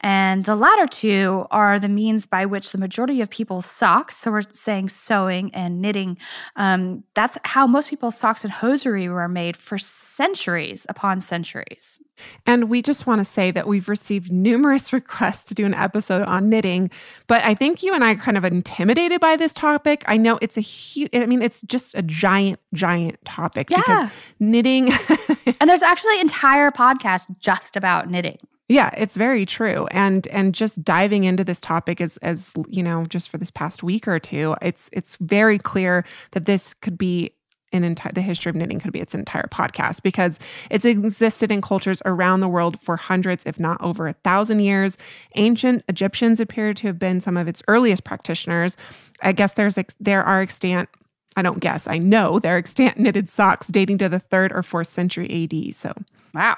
And 0.00 0.44
the 0.44 0.56
latter 0.56 0.86
two 0.86 1.46
are 1.50 1.78
the 1.78 1.88
means 1.88 2.26
by 2.26 2.46
which 2.46 2.72
the 2.72 2.78
majority 2.78 3.20
of 3.20 3.30
people's 3.30 3.66
socks, 3.66 4.16
so 4.16 4.30
we're 4.30 4.42
saying 4.50 4.88
sewing 4.88 5.54
and 5.54 5.80
knitting, 5.80 6.18
um, 6.56 7.04
that's 7.14 7.38
how 7.44 7.66
most 7.66 7.90
people's 7.90 8.18
socks 8.18 8.44
and 8.44 8.52
hosiery 8.52 9.08
were 9.08 9.28
made 9.28 9.56
for 9.56 9.78
centuries 9.78 10.86
upon 10.88 11.20
centuries. 11.20 12.02
And 12.46 12.68
we 12.68 12.82
just 12.82 13.06
want 13.06 13.20
to 13.20 13.24
say 13.24 13.50
that 13.50 13.66
we've 13.66 13.88
received 13.88 14.32
numerous 14.32 14.92
requests 14.92 15.44
to 15.44 15.54
do 15.54 15.66
an 15.66 15.74
episode 15.74 16.22
on 16.22 16.48
knitting, 16.48 16.90
but 17.26 17.42
I 17.44 17.54
think 17.54 17.82
you 17.82 17.94
and 17.94 18.04
I 18.04 18.12
are 18.12 18.16
kind 18.16 18.36
of 18.36 18.44
intimidated 18.44 19.20
by 19.20 19.36
this 19.36 19.52
topic. 19.52 20.04
I 20.06 20.16
know 20.16 20.38
it's 20.40 20.56
a 20.56 20.62
huge, 20.62 21.10
I 21.14 21.26
mean, 21.26 21.42
it's 21.42 21.62
just 21.62 21.94
a 21.94 22.02
giant, 22.02 22.60
giant 22.74 23.24
topic 23.24 23.70
yeah. 23.70 23.78
because 23.78 24.10
knitting. 24.40 24.92
and 25.60 25.68
there's 25.68 25.82
actually 25.82 26.20
entire 26.20 26.70
podcast 26.70 27.38
just 27.40 27.76
about 27.76 28.10
knitting. 28.10 28.38
Yeah, 28.68 28.90
it's 28.98 29.16
very 29.16 29.46
true. 29.46 29.86
And 29.90 30.26
and 30.26 30.54
just 30.54 30.84
diving 30.84 31.24
into 31.24 31.42
this 31.42 31.58
topic 31.58 32.02
as 32.02 32.18
as 32.18 32.52
you 32.68 32.82
know, 32.82 33.06
just 33.06 33.30
for 33.30 33.38
this 33.38 33.50
past 33.50 33.82
week 33.82 34.06
or 34.06 34.18
two, 34.18 34.56
it's 34.60 34.90
it's 34.92 35.16
very 35.16 35.58
clear 35.58 36.04
that 36.32 36.44
this 36.44 36.74
could 36.74 36.98
be 36.98 37.32
an 37.72 37.84
entire 37.84 38.12
the 38.12 38.22
history 38.22 38.50
of 38.50 38.56
knitting 38.56 38.80
could 38.80 38.92
be 38.92 39.00
its 39.00 39.14
entire 39.14 39.48
podcast 39.50 40.02
because 40.02 40.38
it's 40.70 40.84
existed 40.84 41.52
in 41.52 41.60
cultures 41.60 42.02
around 42.04 42.40
the 42.40 42.48
world 42.48 42.80
for 42.80 42.96
hundreds 42.96 43.44
if 43.44 43.60
not 43.60 43.80
over 43.82 44.06
a 44.06 44.12
thousand 44.12 44.60
years. 44.60 44.96
Ancient 45.36 45.84
egyptians 45.88 46.40
appear 46.40 46.72
to 46.74 46.86
have 46.86 46.98
been 46.98 47.20
some 47.20 47.36
of 47.36 47.48
its 47.48 47.62
earliest 47.68 48.04
practitioners. 48.04 48.76
I 49.22 49.32
guess 49.32 49.54
there's 49.54 49.78
there 50.00 50.22
are 50.22 50.40
extant 50.40 50.88
i 51.36 51.42
don't 51.42 51.60
guess 51.60 51.86
i 51.86 51.98
know 51.98 52.38
there 52.38 52.54
are 52.54 52.58
extant 52.58 52.98
knitted 52.98 53.28
socks 53.28 53.66
dating 53.68 53.98
to 53.98 54.08
the 54.08 54.18
third 54.18 54.52
or 54.52 54.62
fourth 54.62 54.88
century 54.88 55.28
ad 55.44 55.74
so. 55.74 55.92
Wow 56.34 56.56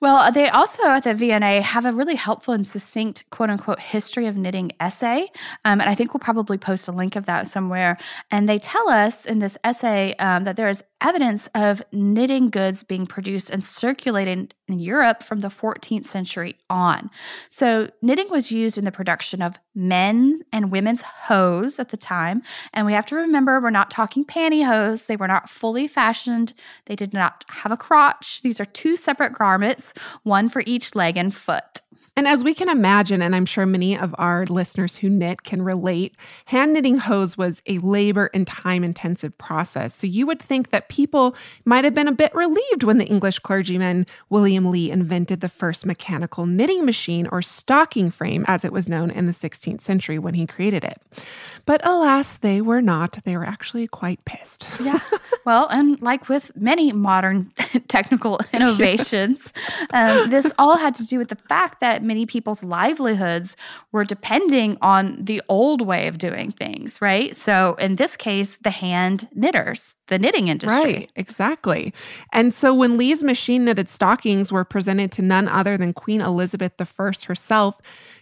well, 0.00 0.30
they 0.32 0.48
also 0.48 0.84
at 0.88 1.04
the 1.04 1.14
V&A 1.14 1.60
have 1.60 1.84
a 1.84 1.92
really 1.92 2.14
helpful 2.14 2.54
and 2.54 2.66
succinct 2.66 3.24
quote 3.30 3.50
unquote 3.50 3.80
history 3.80 4.26
of 4.26 4.36
knitting 4.36 4.72
essay. 4.80 5.28
Um, 5.64 5.80
and 5.80 5.90
I 5.90 5.94
think 5.94 6.14
we'll 6.14 6.20
probably 6.20 6.58
post 6.58 6.88
a 6.88 6.92
link 6.92 7.16
of 7.16 7.26
that 7.26 7.46
somewhere. 7.46 7.98
And 8.30 8.48
they 8.48 8.58
tell 8.58 8.88
us 8.88 9.24
in 9.24 9.38
this 9.40 9.58
essay 9.64 10.14
um, 10.18 10.44
that 10.44 10.56
there 10.56 10.68
is 10.68 10.82
evidence 11.00 11.48
of 11.54 11.82
knitting 11.92 12.50
goods 12.50 12.82
being 12.82 13.06
produced 13.06 13.50
and 13.50 13.62
circulated 13.62 14.54
in 14.66 14.78
Europe 14.78 15.22
from 15.22 15.40
the 15.40 15.48
14th 15.48 16.06
century 16.06 16.56
on. 16.68 17.10
So, 17.48 17.90
knitting 18.02 18.28
was 18.30 18.50
used 18.50 18.78
in 18.78 18.84
the 18.84 18.92
production 18.92 19.40
of 19.42 19.58
men 19.74 20.40
and 20.52 20.72
women's 20.72 21.02
hose 21.02 21.78
at 21.78 21.90
the 21.90 21.96
time. 21.96 22.42
And 22.72 22.86
we 22.86 22.92
have 22.92 23.06
to 23.06 23.16
remember 23.16 23.60
we're 23.60 23.70
not 23.70 23.90
talking 23.90 24.24
pantyhose, 24.24 25.06
they 25.06 25.16
were 25.16 25.28
not 25.28 25.48
fully 25.48 25.88
fashioned, 25.88 26.52
they 26.86 26.96
did 26.96 27.12
not 27.12 27.44
have 27.48 27.72
a 27.72 27.76
crotch. 27.76 28.42
These 28.42 28.60
are 28.60 28.64
two 28.64 28.96
separate 28.96 29.32
garments, 29.32 29.94
one 30.24 30.48
for 30.48 30.62
each 30.66 30.94
leg 30.94 31.16
and 31.16 31.34
foot. 31.34 31.80
And 32.18 32.26
as 32.26 32.42
we 32.42 32.52
can 32.52 32.68
imagine, 32.68 33.22
and 33.22 33.32
I'm 33.36 33.46
sure 33.46 33.64
many 33.64 33.96
of 33.96 34.12
our 34.18 34.44
listeners 34.46 34.96
who 34.96 35.08
knit 35.08 35.44
can 35.44 35.62
relate, 35.62 36.16
hand 36.46 36.72
knitting 36.72 36.96
hose 36.96 37.38
was 37.38 37.62
a 37.68 37.78
labor 37.78 38.28
and 38.34 38.44
time 38.44 38.82
intensive 38.82 39.38
process. 39.38 39.94
So 39.94 40.08
you 40.08 40.26
would 40.26 40.40
think 40.40 40.70
that 40.70 40.88
people 40.88 41.36
might 41.64 41.84
have 41.84 41.94
been 41.94 42.08
a 42.08 42.12
bit 42.12 42.34
relieved 42.34 42.82
when 42.82 42.98
the 42.98 43.04
English 43.04 43.38
clergyman 43.38 44.04
William 44.30 44.68
Lee 44.68 44.90
invented 44.90 45.42
the 45.42 45.48
first 45.48 45.86
mechanical 45.86 46.44
knitting 46.44 46.84
machine 46.84 47.28
or 47.30 47.40
stocking 47.40 48.10
frame, 48.10 48.44
as 48.48 48.64
it 48.64 48.72
was 48.72 48.88
known 48.88 49.12
in 49.12 49.26
the 49.26 49.32
16th 49.32 49.80
century 49.80 50.18
when 50.18 50.34
he 50.34 50.44
created 50.44 50.82
it. 50.82 51.00
But 51.66 51.86
alas, 51.86 52.34
they 52.34 52.60
were 52.60 52.82
not. 52.82 53.18
They 53.22 53.36
were 53.36 53.46
actually 53.46 53.86
quite 53.86 54.24
pissed. 54.24 54.66
Yeah. 54.88 55.00
Well, 55.44 55.66
and 55.68 56.00
like 56.00 56.28
with 56.28 56.54
many 56.56 56.92
modern 56.92 57.52
technical 57.88 58.40
innovations, 58.52 59.52
um, 59.90 60.30
this 60.30 60.50
all 60.58 60.78
had 60.78 60.94
to 60.96 61.06
do 61.06 61.18
with 61.18 61.28
the 61.28 61.36
fact 61.36 61.80
that 61.80 62.02
many 62.08 62.26
people's 62.26 62.64
livelihoods 62.64 63.56
were 63.92 64.04
depending 64.04 64.76
on 64.82 65.24
the 65.24 65.40
old 65.48 65.80
way 65.80 66.08
of 66.08 66.18
doing 66.18 66.50
things, 66.50 67.00
right? 67.00 67.36
So 67.36 67.76
in 67.78 67.94
this 67.94 68.16
case, 68.16 68.56
the 68.56 68.70
hand 68.70 69.28
knitters, 69.32 69.94
the 70.08 70.18
knitting 70.18 70.48
industry. 70.48 70.92
Right, 70.92 71.12
exactly. 71.14 71.94
And 72.32 72.52
so 72.52 72.74
when 72.74 72.98
Lee's 72.98 73.22
machine 73.22 73.64
knitted 73.64 73.88
stockings 73.88 74.50
were 74.50 74.64
presented 74.64 75.12
to 75.12 75.22
none 75.22 75.46
other 75.46 75.76
than 75.76 75.92
Queen 75.92 76.20
Elizabeth 76.20 76.72
I 76.80 77.12
herself, 77.26 77.76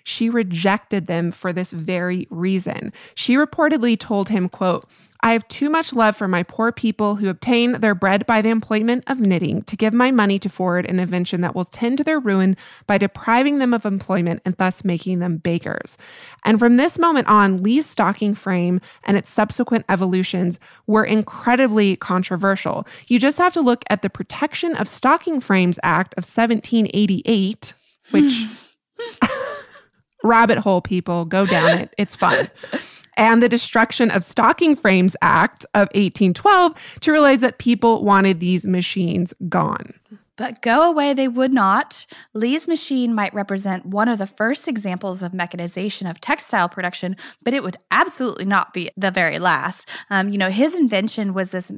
she 0.05 0.28
rejected 0.28 1.07
them 1.07 1.33
for 1.33 1.52
this 1.52 1.73
very 1.73 2.26
reason. 2.31 2.93
She 3.14 3.35
reportedly 3.35 3.99
told 3.99 4.28
him, 4.28 4.49
quote, 4.49 4.88
I 5.20 5.32
have 5.32 5.46
too 5.49 5.70
much 5.70 5.92
love 5.92 6.16
for 6.16 6.28
my 6.28 6.42
poor 6.42 6.73
people 6.73 7.16
who 7.16 7.28
obtain 7.28 7.73
their 7.73 7.94
bread 7.94 8.26
by 8.26 8.42
the 8.42 8.50
employment 8.50 9.04
of 9.06 9.20
knitting 9.20 9.62
to 9.62 9.76
give 9.76 9.94
my 9.94 10.11
money 10.11 10.38
to 10.38 10.49
forward 10.49 10.87
an 10.87 10.99
invention 10.99 11.40
that 11.40 11.54
will 11.54 11.64
tend 11.64 11.99
to 11.99 12.04
their 12.04 12.20
ruin 12.20 12.56
by 12.87 12.99
depriving 12.99 13.58
them 13.58 13.73
of 13.73 13.85
employment 13.87 14.42
and 14.44 14.56
thus 14.56 14.85
making 14.85 15.18
them 15.18 15.38
bakers. 15.38 15.96
And 16.44 16.58
from 16.58 16.76
this 16.76 16.99
moment 16.99 17.28
on, 17.28 17.62
Lee's 17.62 17.87
stocking 17.87 18.35
frame 18.35 18.80
and 19.04 19.16
its 19.16 19.30
subsequent 19.30 19.85
evolutions 19.88 20.58
were 20.87 21.04
incredibly 21.04 21.96
controversial. 21.96 22.87
You 23.08 23.18
just 23.18 23.38
have 23.38 23.52
to 23.54 23.61
look 23.61 23.85
at 23.88 24.02
the 24.02 24.11
Protection 24.11 24.75
of 24.76 24.88
Stocking 24.88 25.40
Frames 25.40 25.78
Act 25.82 26.14
of 26.14 26.25
1788, 26.25 27.75
which 28.11 28.46
rabbit 30.23 30.58
hole 30.58 30.80
people 30.80 31.25
go 31.25 31.46
down 31.46 31.78
it. 31.78 31.94
It's 31.99 32.16
fun 32.16 32.50
and 33.16 33.42
the 33.42 33.49
Destruction 33.49 34.11
of 34.11 34.25
Stocking 34.25 34.76
Frames 34.76 35.16
Act 35.23 35.64
of 35.75 35.88
1812 35.94 36.99
to 37.00 37.12
realize 37.12 37.40
that 37.40 37.58
people 37.58 38.04
wanted 38.04 38.40
these 38.40 38.66
machines 38.66 39.35
gone. 39.49 39.94
But 40.37 40.61
go 40.61 40.88
away 40.88 41.14
they 41.14 41.28
would 41.28 41.52
not. 41.52 42.06
Lee's 42.35 42.68
machine 42.68 43.14
might 43.14 43.32
represent 43.32 43.87
one 43.87 44.08
of 44.08 44.18
the 44.18 44.26
first 44.26 44.68
examples 44.68 45.23
of 45.23 45.32
mechanization 45.32 46.06
of 46.06 46.20
textile 46.20 46.68
production, 46.68 47.16
but 47.42 47.54
it 47.54 47.62
would 47.62 47.78
absolutely 47.90 48.44
not 48.44 48.75
be 48.75 48.90
the 48.96 49.11
very 49.11 49.38
last. 49.38 49.88
Um, 50.11 50.28
you 50.28 50.38
know, 50.38 50.50
his 50.50 50.75
invention 50.75 51.32
was 51.32 51.50
this 51.50 51.73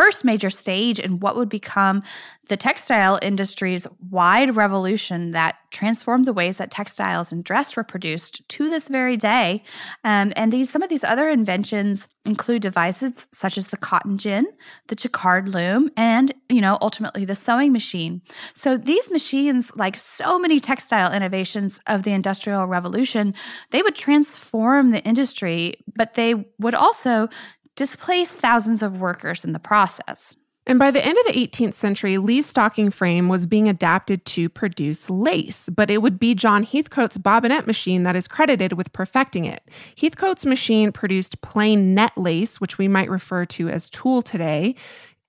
first 0.00 0.24
major 0.24 0.48
stage 0.48 0.98
in 0.98 1.20
what 1.20 1.36
would 1.36 1.50
become 1.50 2.02
the 2.48 2.56
textile 2.56 3.18
industry's 3.20 3.86
wide 4.08 4.56
revolution 4.56 5.32
that 5.32 5.56
transformed 5.70 6.24
the 6.24 6.32
ways 6.32 6.56
that 6.56 6.70
textiles 6.70 7.30
and 7.30 7.44
dress 7.44 7.76
were 7.76 7.84
produced 7.84 8.48
to 8.48 8.70
this 8.70 8.88
very 8.88 9.18
day. 9.18 9.62
Um, 10.02 10.32
and 10.36 10.50
these 10.50 10.70
some 10.70 10.82
of 10.82 10.88
these 10.88 11.04
other 11.04 11.28
inventions 11.28 12.08
include 12.24 12.62
devices 12.62 13.28
such 13.30 13.58
as 13.58 13.68
the 13.68 13.76
cotton 13.76 14.16
gin, 14.16 14.46
the 14.88 14.96
jacquard 14.96 15.50
loom, 15.50 15.90
and 15.98 16.32
you 16.48 16.62
know 16.62 16.78
ultimately 16.80 17.26
the 17.26 17.36
sewing 17.36 17.72
machine. 17.72 18.22
So 18.54 18.78
these 18.78 19.10
machines, 19.10 19.70
like 19.76 19.96
so 19.98 20.38
many 20.38 20.60
textile 20.60 21.12
innovations 21.12 21.78
of 21.86 22.04
the 22.04 22.12
Industrial 22.12 22.64
Revolution, 22.66 23.34
they 23.70 23.82
would 23.82 23.94
transform 23.94 24.90
the 24.90 25.04
industry, 25.04 25.74
but 25.94 26.14
they 26.14 26.34
would 26.58 26.74
also 26.74 27.28
displaced 27.76 28.40
thousands 28.40 28.82
of 28.82 29.00
workers 29.00 29.44
in 29.44 29.52
the 29.52 29.58
process. 29.58 30.36
And 30.66 30.78
by 30.78 30.90
the 30.90 31.04
end 31.04 31.16
of 31.18 31.26
the 31.26 31.46
18th 31.48 31.74
century, 31.74 32.18
Lee's 32.18 32.46
stocking 32.46 32.90
frame 32.90 33.28
was 33.28 33.46
being 33.46 33.68
adapted 33.68 34.24
to 34.26 34.48
produce 34.48 35.10
lace, 35.10 35.68
but 35.68 35.90
it 35.90 36.02
would 36.02 36.18
be 36.18 36.34
John 36.34 36.62
Heathcote's 36.62 37.18
bobbinet 37.18 37.66
machine 37.66 38.02
that 38.04 38.14
is 38.14 38.28
credited 38.28 38.74
with 38.74 38.92
perfecting 38.92 39.46
it. 39.46 39.68
Heathcote's 39.98 40.46
machine 40.46 40.92
produced 40.92 41.40
plain 41.40 41.94
net 41.94 42.12
lace, 42.16 42.60
which 42.60 42.78
we 42.78 42.88
might 42.88 43.10
refer 43.10 43.46
to 43.46 43.68
as 43.68 43.90
tulle 43.90 44.22
today. 44.22 44.76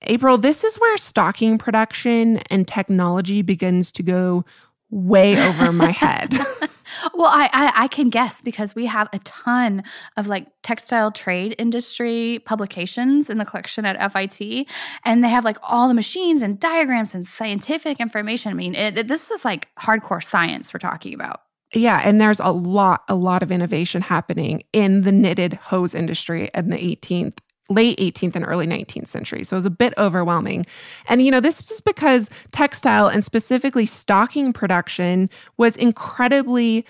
April, 0.04 0.38
this 0.38 0.64
is 0.64 0.78
where 0.78 0.98
stocking 0.98 1.58
production 1.58 2.38
and 2.50 2.68
technology 2.68 3.42
begins 3.42 3.92
to 3.94 4.04
go 4.04 4.44
way 4.92 5.42
over 5.42 5.72
my 5.72 5.92
head. 5.92 6.34
well, 7.14 7.32
I, 7.32 7.50
I, 7.54 7.72
I 7.84 7.88
can 7.88 8.10
guess 8.10 8.42
because 8.42 8.76
we 8.76 8.86
have 8.86 9.10
a 9.14 9.20
ton 9.20 9.84
of 10.18 10.28
like 10.28 10.48
textile 10.62 11.12
trade 11.12 11.56
industry 11.58 12.40
publications 12.46 13.30
in 13.30 13.38
the 13.38 13.46
collection 13.46 13.86
at 13.86 14.12
FIT, 14.12 14.68
and 15.06 15.24
they 15.24 15.30
have 15.30 15.46
like 15.46 15.58
all 15.64 15.88
the 15.88 15.94
machines 15.94 16.42
and 16.42 16.60
diagrams 16.60 17.16
and 17.16 17.26
scientific 17.26 18.00
information. 18.00 18.52
I 18.52 18.56
mean, 18.56 18.76
it, 18.76 19.08
this 19.08 19.32
is 19.32 19.44
like 19.46 19.70
hardcore 19.80 20.24
science 20.24 20.74
we're 20.74 20.80
talking 20.80 21.14
about. 21.14 21.42
Yeah, 21.74 22.02
and 22.04 22.20
there's 22.20 22.42
a 22.42 22.52
lot, 22.52 23.04
a 23.08 23.16
lot 23.16 23.44
of 23.44 23.52
innovation 23.52 24.02
happening 24.02 24.64
in 24.74 25.04
the 25.04 25.12
knitted 25.12 25.54
hose 25.54 25.96
industry 25.96 26.52
in 26.54 26.70
the 26.70 26.78
18th 26.78 27.38
late 27.72 27.98
18th 28.00 28.36
and 28.36 28.46
early 28.46 28.68
19th 28.68 29.08
century. 29.08 29.44
So 29.44 29.56
it 29.56 29.60
was 29.60 29.66
a 29.66 29.72
bit 29.72 29.94
overwhelming. 29.98 30.66
And, 31.08 31.24
you 31.24 31.32
know, 31.32 31.40
this 31.40 31.68
was 31.68 31.82
because 31.82 32.30
textile 32.52 33.08
and 33.08 33.24
specifically 33.24 33.86
stocking 33.86 34.54
production 34.54 35.28
was 35.58 35.76
incredibly 35.78 36.86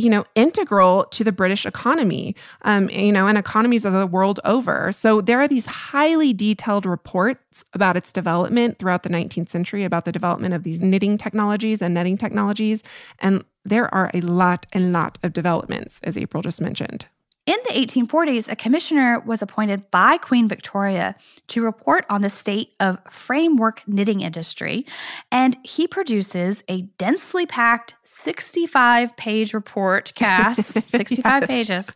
you 0.00 0.08
know, 0.08 0.24
integral 0.34 1.04
to 1.10 1.22
the 1.22 1.30
British 1.30 1.66
economy, 1.66 2.34
um, 2.62 2.88
you 2.88 3.12
know, 3.12 3.26
and 3.26 3.36
economies 3.36 3.84
of 3.84 3.92
the 3.92 4.06
world 4.06 4.40
over. 4.46 4.90
So 4.92 5.20
there 5.20 5.38
are 5.40 5.48
these 5.48 5.66
highly 5.66 6.32
detailed 6.32 6.86
reports 6.86 7.66
about 7.74 7.98
its 7.98 8.10
development 8.10 8.78
throughout 8.78 9.02
the 9.02 9.10
19th 9.10 9.50
century, 9.50 9.84
about 9.84 10.06
the 10.06 10.12
development 10.12 10.54
of 10.54 10.62
these 10.62 10.80
knitting 10.80 11.18
technologies 11.18 11.82
and 11.82 11.92
netting 11.92 12.16
technologies. 12.16 12.82
And 13.18 13.44
there 13.64 13.92
are 13.94 14.10
a 14.14 14.22
lot 14.22 14.66
and 14.72 14.90
lot 14.90 15.18
of 15.22 15.34
developments, 15.34 16.00
as 16.02 16.16
April 16.16 16.42
just 16.42 16.62
mentioned. 16.62 17.06
In 17.50 17.58
the 17.66 17.74
1840s, 17.74 18.48
a 18.48 18.54
commissioner 18.54 19.18
was 19.26 19.42
appointed 19.42 19.90
by 19.90 20.18
Queen 20.18 20.46
Victoria 20.46 21.16
to 21.48 21.64
report 21.64 22.06
on 22.08 22.22
the 22.22 22.30
state 22.30 22.74
of 22.78 22.98
framework 23.10 23.82
knitting 23.88 24.20
industry, 24.20 24.86
and 25.32 25.58
he 25.64 25.88
produces 25.88 26.62
a 26.68 26.82
densely 26.96 27.46
packed 27.46 27.96
65 28.04 29.16
page 29.16 29.52
report, 29.52 30.12
Cass, 30.14 30.64
65 30.86 31.48
pages, 31.48 31.90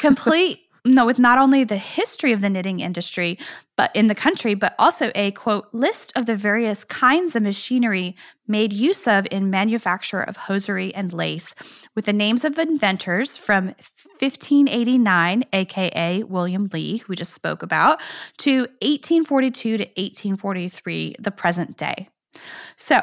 complete 0.00 0.58
no, 0.84 1.04
with 1.04 1.18
not 1.18 1.38
only 1.38 1.62
the 1.64 1.76
history 1.76 2.32
of 2.32 2.40
the 2.40 2.48
knitting 2.48 2.80
industry, 2.80 3.38
but 3.76 3.94
in 3.94 4.06
the 4.06 4.14
country, 4.14 4.54
but 4.54 4.74
also 4.78 5.12
a 5.14 5.30
quote 5.32 5.68
list 5.72 6.10
of 6.16 6.26
the 6.26 6.36
various 6.36 6.84
kinds 6.84 7.36
of 7.36 7.42
machinery 7.42 8.16
made 8.50 8.72
use 8.72 9.06
of 9.06 9.26
in 9.30 9.48
manufacture 9.48 10.20
of 10.20 10.36
hosiery 10.36 10.94
and 10.94 11.12
lace, 11.12 11.54
with 11.94 12.04
the 12.04 12.12
names 12.12 12.44
of 12.44 12.58
inventors 12.58 13.36
from 13.36 13.66
1589, 14.18 15.44
aka 15.52 16.22
William 16.24 16.68
Lee, 16.72 16.98
who 16.98 17.06
we 17.08 17.16
just 17.16 17.32
spoke 17.32 17.62
about, 17.62 18.00
to 18.38 18.60
1842 18.82 19.78
to 19.78 19.84
1843, 19.84 21.16
the 21.18 21.30
present 21.30 21.76
day. 21.76 22.08
So 22.76 23.00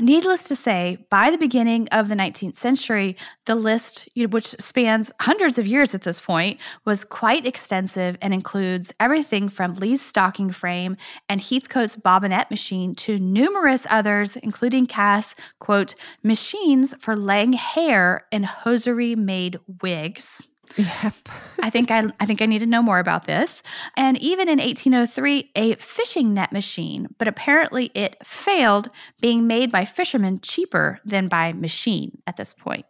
Needless 0.00 0.44
to 0.44 0.56
say, 0.56 1.06
by 1.10 1.30
the 1.30 1.38
beginning 1.38 1.88
of 1.88 2.08
the 2.08 2.14
19th 2.14 2.56
century, 2.56 3.16
the 3.46 3.54
list, 3.54 4.08
which 4.16 4.46
spans 4.46 5.12
hundreds 5.20 5.58
of 5.58 5.66
years 5.66 5.94
at 5.94 6.02
this 6.02 6.20
point, 6.20 6.60
was 6.84 7.04
quite 7.04 7.46
extensive 7.46 8.16
and 8.22 8.32
includes 8.32 8.92
everything 9.00 9.48
from 9.48 9.74
Lee's 9.74 10.02
stocking 10.02 10.50
frame 10.50 10.96
and 11.28 11.40
Heathcote's 11.40 11.96
bobbinet 11.96 12.50
machine 12.50 12.94
to 12.96 13.18
numerous 13.18 13.86
others, 13.90 14.36
including 14.36 14.86
Cass, 14.86 15.34
quote, 15.58 15.94
machines 16.22 16.94
for 17.00 17.16
laying 17.16 17.52
hair 17.52 18.26
in 18.30 18.44
hosiery 18.44 19.16
made 19.16 19.58
wigs. 19.82 20.48
Yep. 20.76 21.14
I 21.62 21.70
think 21.70 21.90
I, 21.90 22.08
I 22.20 22.26
think 22.26 22.40
I 22.40 22.46
need 22.46 22.60
to 22.60 22.66
know 22.66 22.82
more 22.82 22.98
about 22.98 23.26
this. 23.26 23.62
And 23.96 24.16
even 24.18 24.48
in 24.48 24.58
1803, 24.58 25.50
a 25.56 25.74
fishing 25.76 26.34
net 26.34 26.52
machine, 26.52 27.08
but 27.18 27.28
apparently 27.28 27.90
it 27.94 28.16
failed, 28.24 28.88
being 29.20 29.46
made 29.46 29.72
by 29.72 29.84
fishermen 29.84 30.40
cheaper 30.40 31.00
than 31.04 31.28
by 31.28 31.52
machine 31.52 32.18
at 32.26 32.36
this 32.36 32.54
point. 32.54 32.86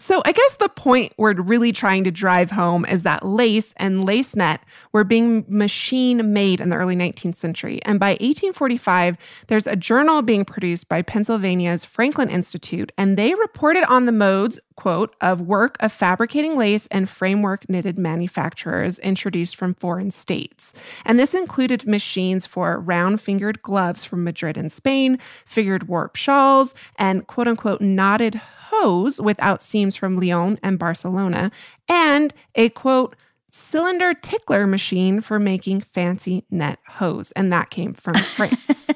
So, 0.00 0.22
I 0.24 0.32
guess 0.32 0.56
the 0.56 0.70
point 0.70 1.12
we're 1.18 1.34
really 1.34 1.70
trying 1.70 2.04
to 2.04 2.10
drive 2.10 2.50
home 2.50 2.86
is 2.86 3.02
that 3.02 3.26
lace 3.26 3.74
and 3.76 4.06
lace 4.06 4.34
net 4.34 4.62
were 4.90 5.04
being 5.04 5.44
machine 5.48 6.32
made 6.32 6.62
in 6.62 6.70
the 6.70 6.76
early 6.76 6.96
19th 6.96 7.36
century. 7.36 7.78
And 7.84 8.00
by 8.00 8.12
1845, 8.12 9.18
there's 9.48 9.66
a 9.66 9.76
journal 9.76 10.22
being 10.22 10.46
produced 10.46 10.88
by 10.88 11.02
Pennsylvania's 11.02 11.84
Franklin 11.84 12.30
Institute, 12.30 12.90
and 12.96 13.18
they 13.18 13.34
reported 13.34 13.84
on 13.84 14.06
the 14.06 14.12
modes, 14.12 14.58
quote, 14.76 15.14
of 15.20 15.42
work 15.42 15.76
of 15.78 15.92
fabricating 15.92 16.56
lace 16.56 16.86
and 16.86 17.06
framework 17.06 17.68
knitted 17.68 17.98
manufacturers 17.98 18.98
introduced 19.00 19.56
from 19.56 19.74
foreign 19.74 20.10
states. 20.10 20.72
And 21.04 21.18
this 21.18 21.34
included 21.34 21.86
machines 21.86 22.46
for 22.46 22.80
round 22.80 23.20
fingered 23.20 23.60
gloves 23.60 24.06
from 24.06 24.24
Madrid 24.24 24.56
and 24.56 24.72
Spain, 24.72 25.18
figured 25.44 25.86
warp 25.86 26.16
shawls, 26.16 26.74
and 26.96 27.26
quote 27.26 27.46
unquote 27.46 27.82
knotted 27.82 28.40
hose 28.72 29.20
without 29.20 29.62
seams 29.62 29.96
from 29.96 30.16
Lyon 30.16 30.58
and 30.62 30.78
Barcelona, 30.78 31.50
and 31.88 32.32
a 32.54 32.70
quote, 32.70 33.16
cylinder 33.50 34.14
tickler 34.14 34.66
machine 34.66 35.20
for 35.20 35.38
making 35.38 35.82
fancy 35.82 36.44
net 36.50 36.78
hose. 36.88 37.32
And 37.32 37.52
that 37.52 37.70
came 37.70 37.94
from 37.94 38.14
France. 38.36 38.90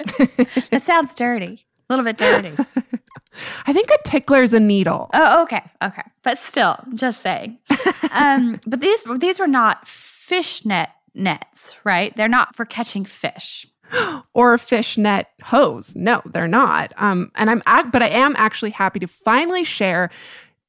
it 0.70 0.82
sounds 0.82 1.14
dirty. 1.14 1.64
A 1.88 1.92
little 1.94 2.04
bit 2.04 2.18
dirty. 2.18 2.50
I 3.66 3.72
think 3.72 3.90
a 3.90 3.98
tickler 4.04 4.42
is 4.42 4.52
a 4.54 4.60
needle. 4.60 5.08
Oh, 5.14 5.42
okay. 5.42 5.62
Okay. 5.82 6.02
But 6.22 6.38
still, 6.38 6.76
just 6.94 7.20
saying. 7.20 7.58
um, 8.12 8.60
but 8.66 8.80
these 8.80 9.04
these 9.18 9.38
were 9.38 9.46
not 9.46 9.86
fishnet 9.86 10.88
nets, 11.14 11.76
right? 11.84 12.16
They're 12.16 12.28
not 12.28 12.56
for 12.56 12.64
catching 12.64 13.04
fish. 13.04 13.66
or 14.34 14.54
a 14.54 14.58
fishnet 14.58 15.28
hose. 15.42 15.94
No, 15.96 16.22
they're 16.24 16.48
not. 16.48 16.92
Um, 16.96 17.30
and 17.34 17.50
I'm, 17.50 17.90
but 17.90 18.02
I 18.02 18.08
am 18.08 18.34
actually 18.36 18.70
happy 18.70 19.00
to 19.00 19.06
finally 19.06 19.64
share 19.64 20.10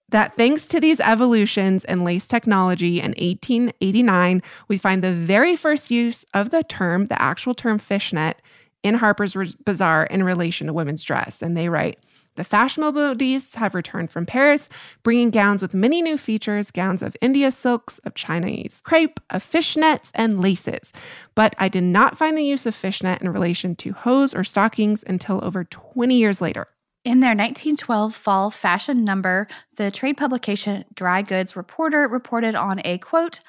that 0.10 0.38
thanks 0.38 0.68
to 0.68 0.80
these 0.80 1.00
evolutions 1.02 1.84
in 1.84 2.04
lace 2.04 2.28
technology 2.28 3.00
in 3.00 3.12
1889, 3.12 4.42
we 4.68 4.78
find 4.78 5.04
the 5.04 5.14
very 5.14 5.56
first 5.56 5.92
use 5.92 6.26
of 6.34 6.50
the 6.50 6.64
term, 6.64 7.06
the 7.06 7.22
actual 7.22 7.54
term 7.54 7.78
fishnet, 7.78 8.42
in 8.84 8.96
Harper's 8.96 9.36
Bazaar 9.56 10.06
in 10.06 10.24
relation 10.24 10.68
to 10.68 10.74
women's 10.74 11.04
dress. 11.04 11.42
And 11.42 11.58
they 11.58 11.68
write, 11.68 12.00
the 12.38 12.44
fashionable 12.44 12.94
modistes 12.94 13.56
have 13.56 13.76
returned 13.76 14.10
from 14.10 14.26
Paris, 14.26 14.70
bringing 15.04 15.32
gowns 15.32 15.62
with 15.62 15.74
many 15.74 16.02
new 16.02 16.18
features 16.18 16.72
gowns 16.72 17.02
of 17.02 17.18
India 17.20 17.52
silks, 17.52 18.00
of 18.00 18.16
Chinese 18.16 18.82
crepe, 18.86 19.20
of 19.30 19.44
fishnets, 19.44 20.12
and 20.14 20.40
laces. 20.40 20.94
But 21.36 21.56
I 21.58 21.68
did 21.68 21.84
not 21.84 22.18
find 22.18 22.38
the 22.38 22.44
use 22.44 22.66
of 22.66 22.76
fishnet 22.76 23.22
in 23.22 23.30
relation 23.34 23.76
to 23.78 23.92
hose 23.92 24.34
or 24.34 24.44
stockings 24.44 25.04
until 25.06 25.44
over 25.44 25.66
20 25.66 26.16
years 26.16 26.40
later. 26.40 26.68
In 27.04 27.22
their 27.22 27.30
1912 27.30 28.14
fall 28.14 28.52
fashion 28.52 29.04
number, 29.04 29.48
the 29.76 29.92
trade 29.92 30.18
publication 30.18 30.86
Dry 30.94 31.22
Goods 31.22 31.56
Reporter 31.56 32.08
reported 32.08 32.54
on 32.54 32.82
a 32.86 32.98
quote, 32.98 33.40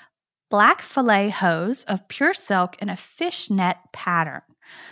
black 0.50 0.80
filet 0.80 1.28
hose 1.28 1.84
of 1.84 2.08
pure 2.08 2.32
silk 2.32 2.80
in 2.80 2.88
a 2.88 2.96
fishnet 2.96 3.76
pattern. 3.92 4.42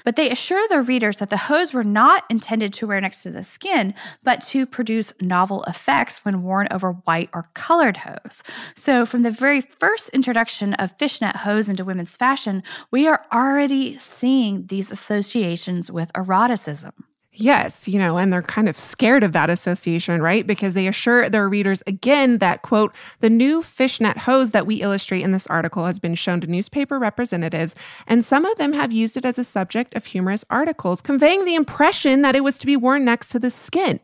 But 0.05 0.17
they 0.17 0.31
assure 0.31 0.67
their 0.69 0.83
readers 0.83 1.19
that 1.19 1.31
the 1.31 1.37
hose 1.37 1.73
were 1.73 1.85
not 1.85 2.25
intended 2.31 2.73
to 2.75 2.87
wear 2.87 3.01
next 3.01 3.23
to 3.23 3.31
the 3.31 3.45
skin, 3.45 3.95
but 4.23 4.41
to 4.47 4.67
produce 4.67 5.13
novel 5.21 5.63
effects 5.65 6.25
when 6.25 6.43
worn 6.43 6.69
over 6.71 6.93
white 6.93 7.31
or 7.33 7.45
colored 7.55 7.99
hose. 7.99 8.43
So, 8.75 9.05
from 9.05 9.23
the 9.23 9.31
very 9.31 9.61
first 9.61 10.09
introduction 10.11 10.75
of 10.75 10.97
fishnet 10.99 11.37
hose 11.37 11.69
into 11.69 11.85
women's 11.85 12.17
fashion, 12.17 12.63
we 12.91 13.07
are 13.07 13.25
already 13.33 13.99
seeing 13.99 14.67
these 14.67 14.91
associations 14.91 15.91
with 15.91 16.11
eroticism. 16.17 16.93
Yes, 17.39 17.87
you 17.87 17.99
know, 17.99 18.17
and 18.17 18.33
they're 18.33 18.41
kind 18.41 18.67
of 18.67 18.77
scared 18.77 19.23
of 19.23 19.33
that 19.33 19.51
association, 19.51 20.23
right? 20.23 20.47
Because 20.47 20.73
they 20.73 20.87
assure 20.87 21.29
their 21.29 21.51
readers 21.51 21.83
again 21.87 22.39
that, 22.39 22.63
quote, 22.63 22.95
the 23.21 23.29
new 23.29 23.63
fishnet 23.63 24.17
hose 24.17 24.53
that 24.53 24.67
we 24.67 24.77
illustrate 24.77 25.21
in 25.21 25.33
this 25.33 25.47
article 25.49 25.85
has 25.85 25.99
been 25.99 26.15
shown 26.15 26.41
to 26.41 26.47
newspaper 26.47 26.99
representatives, 26.99 27.75
and 28.07 28.25
some 28.25 28.47
of 28.47 28.57
them 28.57 28.73
have 28.73 28.91
used 28.91 29.19
it 29.19 29.27
as 29.27 29.39
a 29.39 29.45
subject 29.45 29.95
of 29.95 30.07
humorous 30.07 30.47
articles, 30.49 31.03
conveying 31.03 31.45
the 31.45 31.55
impression 31.55 32.23
that 32.23 32.35
it 32.35 32.43
was 32.43 32.57
to 32.59 32.65
be 32.67 32.77
worn 32.77 33.05
next 33.05 33.29
to 33.31 33.39
the 33.39 33.51
skin. 33.51 34.01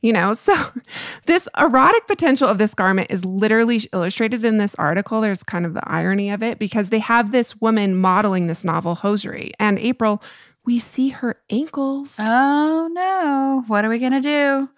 You 0.00 0.12
know, 0.12 0.34
so 0.34 0.52
this 1.26 1.48
erotic 1.56 2.08
potential 2.08 2.48
of 2.48 2.58
this 2.58 2.74
garment 2.74 3.12
is 3.12 3.24
literally 3.24 3.88
illustrated 3.92 4.44
in 4.44 4.58
this 4.58 4.74
article. 4.74 5.20
There's 5.20 5.44
kind 5.44 5.64
of 5.64 5.74
the 5.74 5.88
irony 5.88 6.30
of 6.30 6.42
it 6.42 6.58
because 6.58 6.90
they 6.90 6.98
have 6.98 7.30
this 7.30 7.60
woman 7.60 7.94
modeling 7.94 8.48
this 8.48 8.64
novel 8.64 8.96
hosiery. 8.96 9.52
And 9.60 9.78
April, 9.78 10.20
we 10.64 10.78
see 10.78 11.08
her 11.08 11.36
ankles. 11.50 12.16
Oh 12.20 12.88
no. 12.92 13.64
What 13.66 13.84
are 13.84 13.88
we 13.88 13.98
going 13.98 14.12
to 14.12 14.20
do? 14.20 14.68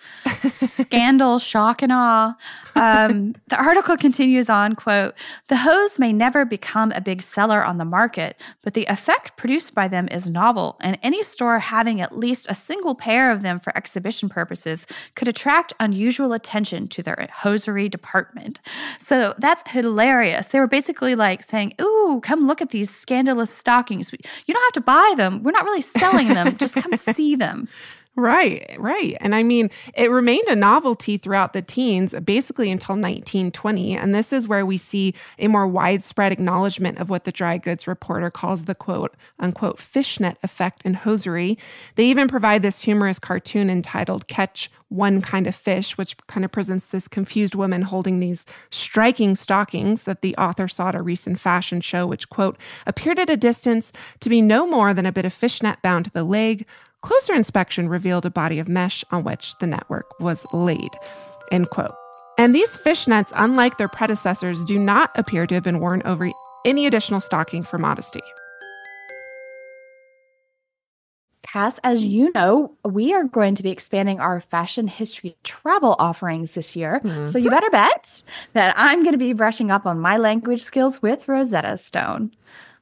Scandal, 0.51 1.39
shock, 1.39 1.83
and 1.83 1.93
awe. 1.93 2.35
Um, 2.75 3.35
the 3.49 3.57
article 3.57 3.97
continues 3.97 4.49
on 4.49 4.75
quote, 4.77 5.15
the 5.49 5.57
hose 5.57 5.99
may 5.99 6.13
never 6.13 6.45
become 6.45 6.93
a 6.93 7.01
big 7.01 7.21
seller 7.21 7.63
on 7.63 7.77
the 7.77 7.85
market, 7.85 8.41
but 8.63 8.75
the 8.75 8.87
effect 8.87 9.37
produced 9.37 9.75
by 9.75 9.89
them 9.89 10.09
is 10.11 10.29
novel, 10.29 10.77
and 10.81 10.99
any 11.03 11.23
store 11.23 11.59
having 11.59 12.01
at 12.01 12.17
least 12.17 12.51
a 12.51 12.55
single 12.55 12.95
pair 12.95 13.31
of 13.31 13.43
them 13.43 13.61
for 13.61 13.77
exhibition 13.77 14.29
purposes 14.29 14.87
could 15.15 15.29
attract 15.29 15.75
unusual 15.81 16.33
attention 16.33 16.89
to 16.89 17.03
their 17.03 17.29
hosiery 17.33 17.89
department. 17.89 18.61
So 18.99 19.35
that's 19.39 19.63
hilarious. 19.71 20.49
They 20.49 20.61
were 20.61 20.67
basically 20.67 21.15
like 21.15 21.43
saying, 21.43 21.75
Ooh, 21.81 22.21
come 22.23 22.47
look 22.47 22.63
at 22.63 22.71
these 22.71 22.91
scandalous 22.91 23.51
stockings. 23.51 24.13
You 24.13 24.55
don't 24.55 24.63
have 24.63 24.73
to 24.73 24.81
buy 24.81 25.15
them. 25.17 25.43
We're 25.43 25.51
not 25.51 25.65
really 25.65 25.74
really 25.75 25.83
selling 25.83 26.29
them. 26.29 26.57
Just 26.57 26.75
come 26.77 26.97
see 26.97 27.35
them. 27.35 27.69
Right, 28.17 28.77
right. 28.79 29.17
And 29.21 29.35
I 29.35 29.43
mean, 29.43 29.71
it 29.97 30.09
remained 30.09 30.47
a 30.47 30.55
novelty 30.55 31.17
throughout 31.17 31.53
the 31.53 31.63
teens, 31.63 32.15
basically 32.25 32.71
until 32.71 32.95
1920. 32.95 33.97
And 33.97 34.15
this 34.15 34.33
is 34.33 34.47
where 34.47 34.65
we 34.65 34.77
see 34.77 35.15
a 35.37 35.49
more 35.49 35.67
widespread 35.67 36.31
acknowledgement 36.31 36.99
of 36.99 37.11
what 37.11 37.25
the 37.25 37.33
dry 37.33 37.59
goods 37.59 37.89
reporter 37.89 38.31
calls 38.31 38.65
the 38.65 38.75
quote 38.77 39.17
unquote 39.41 39.81
fishnet 39.81 40.39
effect 40.45 40.83
in 40.85 40.95
hosiery. 40.95 41.59
They 41.97 42.07
even 42.07 42.29
provide 42.29 42.63
this 42.63 42.83
humorous 42.83 43.19
cartoon 43.19 43.69
entitled 43.69 44.29
Catch 44.29 44.71
One 44.91 45.21
Kind 45.21 45.49
of 45.49 45.57
Fish, 45.57 45.99
which 45.99 46.17
kind 46.29 46.45
of 46.45 46.53
presents 46.53 46.87
this 46.87 47.09
confused 47.09 47.57
woman 47.57 47.83
holding 47.83 48.21
these 48.21 48.47
striking 48.71 49.35
stockings 49.35 50.05
that 50.05 50.23
the 50.23 50.37
author 50.37 50.69
saw 50.69 50.91
at 50.91 50.95
a 50.95 51.03
recent 51.03 51.41
fashion 51.41 51.81
show, 51.81 52.07
which, 52.07 52.31
quote, 52.31 52.59
appeared 52.87 53.19
at 53.19 53.29
a 53.29 53.37
distance 53.37 53.91
to 54.21 54.31
be 54.31 54.41
no 54.41 54.69
more 54.69 54.95
than 54.95 55.05
a 55.05 55.11
bit 55.11 55.25
of 55.25 55.33
fishnet 55.33 55.83
bound 55.83 56.05
to 56.05 56.13
the 56.13 56.23
leg 56.23 56.65
Closer 57.05 57.35
inspection 57.35 57.91
revealed 57.91 58.25
a 58.25 58.31
body 58.31 58.59
of 58.59 58.67
mesh 58.67 59.05
on 59.11 59.25
which 59.25 59.59
the 59.59 59.67
network 59.67 60.07
was 60.21 60.47
laid. 60.55 60.89
End 61.53 61.69
quote. 61.69 61.91
And 62.39 62.55
these 62.55 62.79
fishnets, 62.79 63.31
unlike 63.35 63.77
their 63.77 63.89
predecessors, 63.89 64.65
do 64.65 64.79
not 64.79 65.11
appear 65.15 65.47
to 65.47 65.55
have 65.55 65.63
been 65.63 65.81
worn 65.81 66.01
over 66.07 66.31
any 66.65 66.87
additional 66.87 67.21
stocking 67.21 67.63
for 67.63 67.77
modesty. 67.77 68.23
Cass, 71.43 71.79
as 71.85 72.07
you 72.07 72.33
know, 72.35 72.75
we 72.87 73.13
are 73.13 73.25
going 73.25 73.55
to 73.55 73.63
be 73.63 73.71
expanding 73.71 74.19
our 74.19 74.41
fashion 74.41 74.89
history 74.89 75.37
travel 75.45 75.97
offerings 75.99 76.55
this 76.55 76.75
year. 76.75 77.03
Mm-hmm. 77.05 77.27
So 77.27 77.37
you 77.37 77.51
better 77.51 77.69
bet 77.69 78.25
that 78.55 78.73
I'm 78.79 79.03
going 79.03 79.13
to 79.13 79.19
be 79.19 79.35
brushing 79.35 79.71
up 79.71 79.85
on 79.85 80.01
my 80.01 80.17
language 80.17 80.63
skills 80.63 81.03
with 81.03 81.29
Rosetta 81.29 81.77
Stone. 81.77 82.35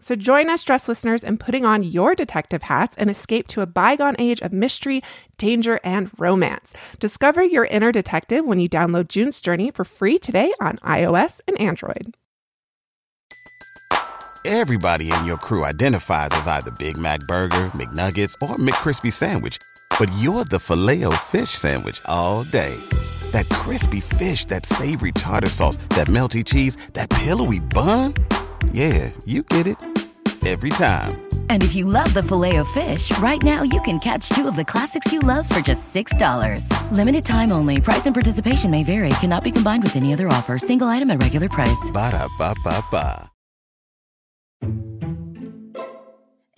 So 0.00 0.16
join 0.16 0.48
us, 0.48 0.62
dress 0.62 0.88
listeners, 0.88 1.22
in 1.22 1.38
putting 1.38 1.64
on 1.64 1.84
your 1.84 2.14
detective 2.14 2.62
hats 2.62 2.96
and 2.96 3.10
escape 3.10 3.48
to 3.48 3.60
a 3.60 3.66
bygone 3.66 4.16
age 4.18 4.40
of 4.40 4.52
mystery, 4.52 5.02
danger, 5.36 5.78
and 5.84 6.10
romance. 6.18 6.72
Discover 6.98 7.44
your 7.44 7.66
inner 7.66 7.92
detective 7.92 8.44
when 8.44 8.58
you 8.58 8.68
download 8.68 9.08
June's 9.08 9.40
Journey 9.40 9.70
for 9.70 9.84
free 9.84 10.18
today 10.18 10.52
on 10.60 10.78
iOS 10.78 11.40
and 11.46 11.60
Android. 11.60 12.14
Everybody 14.46 15.12
in 15.12 15.26
your 15.26 15.36
crew 15.36 15.66
identifies 15.66 16.30
as 16.32 16.48
either 16.48 16.70
Big 16.72 16.96
Mac 16.96 17.20
Burger, 17.28 17.66
McNuggets, 17.74 18.34
or 18.40 18.56
McCrispy 18.56 19.12
Sandwich. 19.12 19.58
But 19.98 20.10
you're 20.18 20.46
the 20.46 20.58
filet 20.58 21.04
fish 21.16 21.50
Sandwich 21.50 22.00
all 22.06 22.44
day. 22.44 22.74
That 23.32 23.46
crispy 23.50 24.00
fish, 24.00 24.46
that 24.46 24.64
savory 24.64 25.12
tartar 25.12 25.50
sauce, 25.50 25.76
that 25.90 26.08
melty 26.08 26.42
cheese, 26.42 26.76
that 26.94 27.10
pillowy 27.10 27.60
bun. 27.60 28.14
Yeah, 28.72 29.10
you 29.26 29.42
get 29.42 29.66
it. 29.66 29.89
Every 30.46 30.70
time. 30.70 31.20
And 31.50 31.62
if 31.62 31.74
you 31.74 31.84
love 31.84 32.14
the 32.14 32.22
filet 32.22 32.56
of 32.56 32.68
fish, 32.68 33.16
right 33.18 33.42
now 33.42 33.62
you 33.62 33.80
can 33.82 33.98
catch 33.98 34.30
two 34.30 34.48
of 34.48 34.56
the 34.56 34.64
classics 34.64 35.12
you 35.12 35.18
love 35.18 35.48
for 35.48 35.60
just 35.60 35.92
$6. 35.94 36.92
Limited 36.92 37.24
time 37.24 37.52
only. 37.52 37.80
Price 37.80 38.06
and 38.06 38.14
participation 38.14 38.70
may 38.70 38.84
vary. 38.84 39.10
Cannot 39.20 39.44
be 39.44 39.50
combined 39.50 39.82
with 39.82 39.96
any 39.96 40.12
other 40.12 40.28
offer. 40.28 40.58
Single 40.58 40.88
item 40.88 41.10
at 41.10 41.22
regular 41.22 41.48
price. 41.48 41.90
Ba 41.92 42.10
da 42.12 42.28
ba 42.38 42.54
ba 42.64 42.84
ba. 42.90 43.30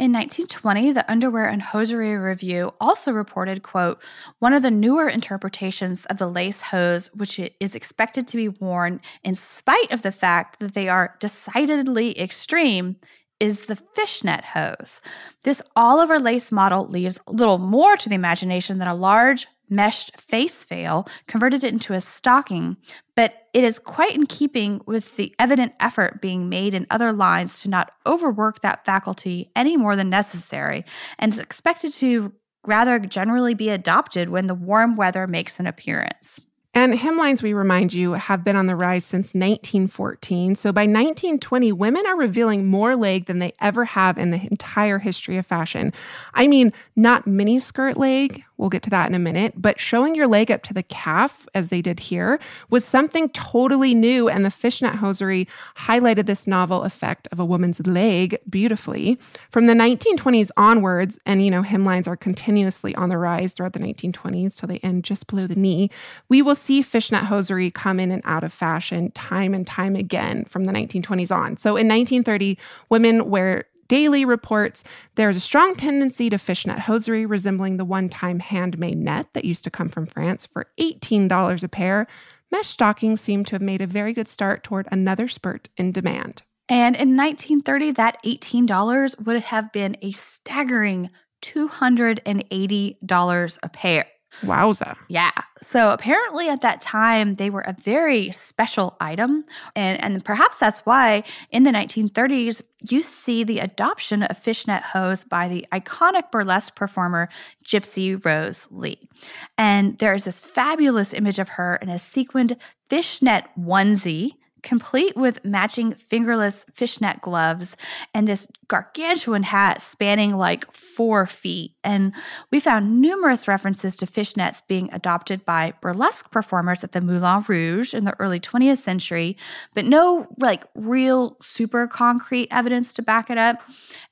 In 0.03 0.11
1920, 0.11 0.91
the 0.91 1.09
Underwear 1.09 1.47
and 1.47 1.63
Hosiery 1.63 2.17
Review 2.17 2.73
also 2.81 3.13
reported, 3.13 3.63
quote, 3.63 4.03
one 4.41 4.53
of 4.53 4.63
the 4.63 4.71
newer 4.71 5.09
interpretations 5.09 6.07
of 6.07 6.19
the 6.19 6.29
lace 6.29 6.61
hose, 6.61 7.07
which 7.15 7.39
is 7.61 7.77
expected 7.77 8.27
to 8.27 8.37
be 8.37 8.49
worn 8.49 9.01
in 9.23 9.37
spite 9.37 9.93
of 9.93 10.03
the 10.03 10.11
fact 10.11 10.59
that 10.59 10.75
they 10.75 10.89
are 10.89 11.15
decidedly 11.21 12.19
extreme, 12.19 12.97
is 13.43 13.67
the 13.67 13.75
fishnet 13.75 14.45
hose. 14.45 15.01
This 15.43 15.61
all 15.75 15.99
over 15.99 16.21
lace 16.21 16.53
model 16.53 16.87
leaves 16.87 17.19
little 17.27 17.59
more 17.59 17.97
to 17.97 18.09
the 18.09 18.15
imagination 18.15 18.79
than 18.79 18.87
a 18.87 18.95
large 18.95 19.49
meshed 19.69 20.21
face 20.21 20.65
veil 20.65 21.09
converted 21.27 21.65
it 21.65 21.73
into 21.73 21.93
a 21.93 22.01
stocking, 22.01 22.77
but 23.17 23.49
it 23.53 23.65
is 23.65 23.81
quite 23.81 24.15
in 24.15 24.27
keeping 24.27 24.81
with 24.87 25.17
the 25.17 25.35
evident 25.41 25.73
effort 25.81 26.23
being 26.23 26.49
made 26.49 26.73
in 26.73 26.87
other 26.89 27.13
lines 27.13 27.61
to 27.61 27.69
not 27.69 27.91
overwork 28.07 28.61
that 28.61 28.85
faculty 28.85 29.51
any 29.57 29.77
more 29.77 29.97
than 29.97 30.09
necessary, 30.09 30.85
and 31.19 31.35
is 31.35 31.41
expected 31.41 31.93
to 31.93 32.33
rather 32.65 33.01
generally 33.01 33.55
be 33.55 33.71
adopted 33.71 34.29
when 34.29 34.47
the 34.47 34.55
warm 34.55 34.95
weather 34.95 35.27
makes 35.27 35.59
an 35.59 35.67
appearance. 35.67 36.41
And 36.75 36.95
hemlines, 36.95 37.43
we 37.43 37.53
remind 37.53 37.93
you, 37.93 38.13
have 38.13 38.45
been 38.45 38.57
on 38.57 38.67
the 38.67 38.75
rise 38.75 39.05
since 39.05 39.35
1914. 39.35 40.57
So 40.57 40.73
by 40.73 40.83
1920, 40.83 41.71
women 41.73 42.07
are 42.07 42.17
revealing 42.17 42.67
more 42.67 42.97
leg 42.97 43.27
than 43.27 43.41
they 43.41 43.53
ever 43.61 43.85
have 43.85 44.17
in 44.17 44.31
the 44.31 44.41
entire 44.51 44.99
history 44.99 45.37
of 45.37 45.47
fashion. 45.47 45.93
I 46.33 46.47
mean, 46.47 46.73
not 46.97 47.27
miniskirt 47.27 47.97
leg, 47.97 48.43
we'll 48.63 48.71
get 48.71 48.83
to 48.85 48.91
that 48.91 49.09
in 49.09 49.15
a 49.15 49.19
minute, 49.19 49.55
but 49.57 49.81
showing 49.81 50.15
your 50.15 50.29
leg 50.29 50.49
up 50.49 50.63
to 50.63 50.73
the 50.73 50.85
calf, 50.85 51.49
as 51.53 51.69
they 51.69 51.83
did 51.83 51.99
here, 51.99 52.39
was 52.71 52.85
something 52.85 53.29
totally 53.31 53.93
new. 53.93 54.29
And 54.29 54.45
the 54.45 54.53
fishnet 54.53 54.95
hosiery 54.95 55.49
highlighted 55.77 56.27
this 56.27 56.47
novel 56.47 56.85
effect 56.85 57.27
of 57.33 57.41
a 57.41 57.45
woman's 57.45 57.85
leg 57.85 58.39
beautifully. 58.49 59.19
From 59.51 59.67
the 59.67 59.75
1920s 59.75 60.51
onwards, 60.57 61.19
and 61.27 61.45
you 61.45 61.51
know, 61.51 61.63
hemlines 61.63 62.07
are 62.07 62.17
continuously 62.17 62.95
on 62.95 63.09
the 63.09 63.19
rise 63.19 63.53
throughout 63.53 63.73
the 63.73 63.81
1920s 63.81 64.57
till 64.57 64.69
they 64.69 64.79
end 64.79 65.03
just 65.03 65.27
below 65.27 65.49
the 65.49 65.57
knee, 65.57 65.91
we 66.29 66.41
will 66.41 66.55
see 66.55 66.83
fishnet 66.83 67.25
hosiery 67.25 67.69
come 67.69 67.99
in 67.99 68.13
and 68.13 68.23
out 68.25 68.45
of 68.45 68.53
fashion 68.53 69.11
time 69.11 69.55
and 69.55 69.67
time 69.67 69.97
again 69.97 70.45
from 70.45 70.65
the 70.65 70.73
1920s 70.73 71.35
on. 71.35 71.57
So 71.57 71.71
in 71.71 71.89
1930, 71.89 72.57
women 72.89 73.29
wear 73.29 73.65
Daily 73.89 74.25
reports 74.25 74.85
there's 75.17 75.37
a 75.37 75.41
strong 75.41 75.75
tendency 75.75 76.31
to 76.31 76.39
fishnet 76.39 76.79
hosiery 76.81 77.27
resembling 77.27 77.77
the 77.77 77.85
one 77.85 78.09
time 78.09 78.41
handmade 78.41 78.99
net 78.99 79.29
that 79.35 79.45
used 79.45 79.65
to 79.65 79.71
come 79.71 79.89
from 79.89 80.07
France 80.07 80.47
for 80.47 80.67
$18 80.79 81.63
a 81.63 81.69
pair. 81.69 82.07
Mesh 82.51 82.69
stockings 82.69 83.21
seem 83.21 83.45
to 83.45 83.55
have 83.55 83.63
made 83.63 83.81
a 83.81 83.87
very 83.87 84.13
good 84.13 84.29
start 84.29 84.65
toward 84.65 84.89
another 84.91 85.29
spurt 85.29 85.69
in 85.77 85.93
demand. 85.93 86.43
And 86.69 86.97
in 86.97 87.17
1930, 87.17 87.93
that 87.93 88.19
$18 88.25 89.27
would 89.27 89.43
have 89.43 89.73
been 89.73 89.97
a 90.01 90.13
staggering 90.13 91.11
$280 91.43 93.59
a 93.63 93.69
pair. 93.69 94.07
Wowza. 94.41 94.97
Yeah. 95.09 95.31
So 95.61 95.93
apparently 95.93 96.49
at 96.49 96.63
that 96.63 96.81
time 96.81 97.37
they 97.37 97.51
were 97.51 97.61
a 97.61 97.77
very 97.83 98.31
special 98.33 98.97
item. 99.01 99.45
And, 99.77 100.03
and 100.03 100.25
perhaps 100.25 100.59
that's 100.59 100.81
why 100.81 101.23
in 101.51 101.63
the 101.63 101.71
1930s 101.71 102.63
you 102.89 103.03
see 103.03 103.45
the 103.45 103.61
adoption 103.61 104.23
of 104.25 104.39
fishnet 104.39 104.83
hose 104.83 105.23
by 105.25 105.49
the 105.49 105.67
iconic 105.73 106.31
burlesque 106.33 106.75
performer 106.75 107.29
Gypsy 107.65 108.23
Rose 108.25 108.67
Lee. 108.71 109.09
And 109.57 109.99
there's 109.99 110.25
this 110.25 110.41
fabulous 110.41 111.15
image 111.15 111.39
of 111.39 111.51
her 111.51 111.77
in 111.77 111.89
a 111.89 111.99
sequined 111.99 112.57
fishnet 112.89 113.45
onesie 113.59 114.33
complete 114.63 115.17
with 115.17 115.45
matching 115.45 115.95
fingerless 115.95 116.65
fishnet 116.73 117.21
gloves 117.21 117.77
and 118.15 118.29
this 118.29 118.47
gargantuan 118.69 119.43
hat 119.43 119.83
spanning 119.83 120.37
like 120.37 120.71
four 120.73 121.27
feet. 121.27 121.73
And 121.83 122.13
we 122.51 122.61
found 122.61 123.01
numerous 123.01 123.49
references 123.49 123.97
to 123.97 124.07
fishnets 124.07 124.63
being 124.67 124.89
adopted 124.93 125.45
by 125.45 125.75
burlesque 125.81 126.31
performers 126.31 126.85
at 126.85 126.93
the 126.93 127.01
Moulin 127.01 127.45
Rouge 127.49 127.95
in 127.95 128.05
the 128.05 128.19
early 128.21 128.41
20th 128.41 128.79
century, 128.79 129.37
but 129.75 129.85
no 129.85 130.27
like 130.39 130.65
real 130.77 131.37
super 131.43 131.87
concrete 131.87 132.49
evidence 132.51 132.95
to 132.95 133.03
back 133.03 133.31
it 133.31 133.39
up. 133.39 133.61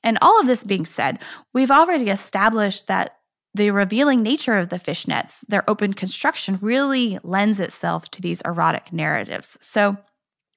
And 0.03 0.17
all 0.21 0.39
of 0.39 0.47
this 0.47 0.63
being 0.63 0.85
said, 0.85 1.19
we've 1.53 1.71
already 1.71 2.09
established 2.09 2.87
that 2.87 3.17
the 3.53 3.71
revealing 3.71 4.21
nature 4.21 4.57
of 4.57 4.69
the 4.69 4.77
fishnets, 4.77 5.45
their 5.47 5.69
open 5.69 5.93
construction, 5.93 6.57
really 6.61 7.19
lends 7.23 7.59
itself 7.59 8.09
to 8.11 8.21
these 8.21 8.41
erotic 8.41 8.93
narratives. 8.93 9.57
So, 9.61 9.97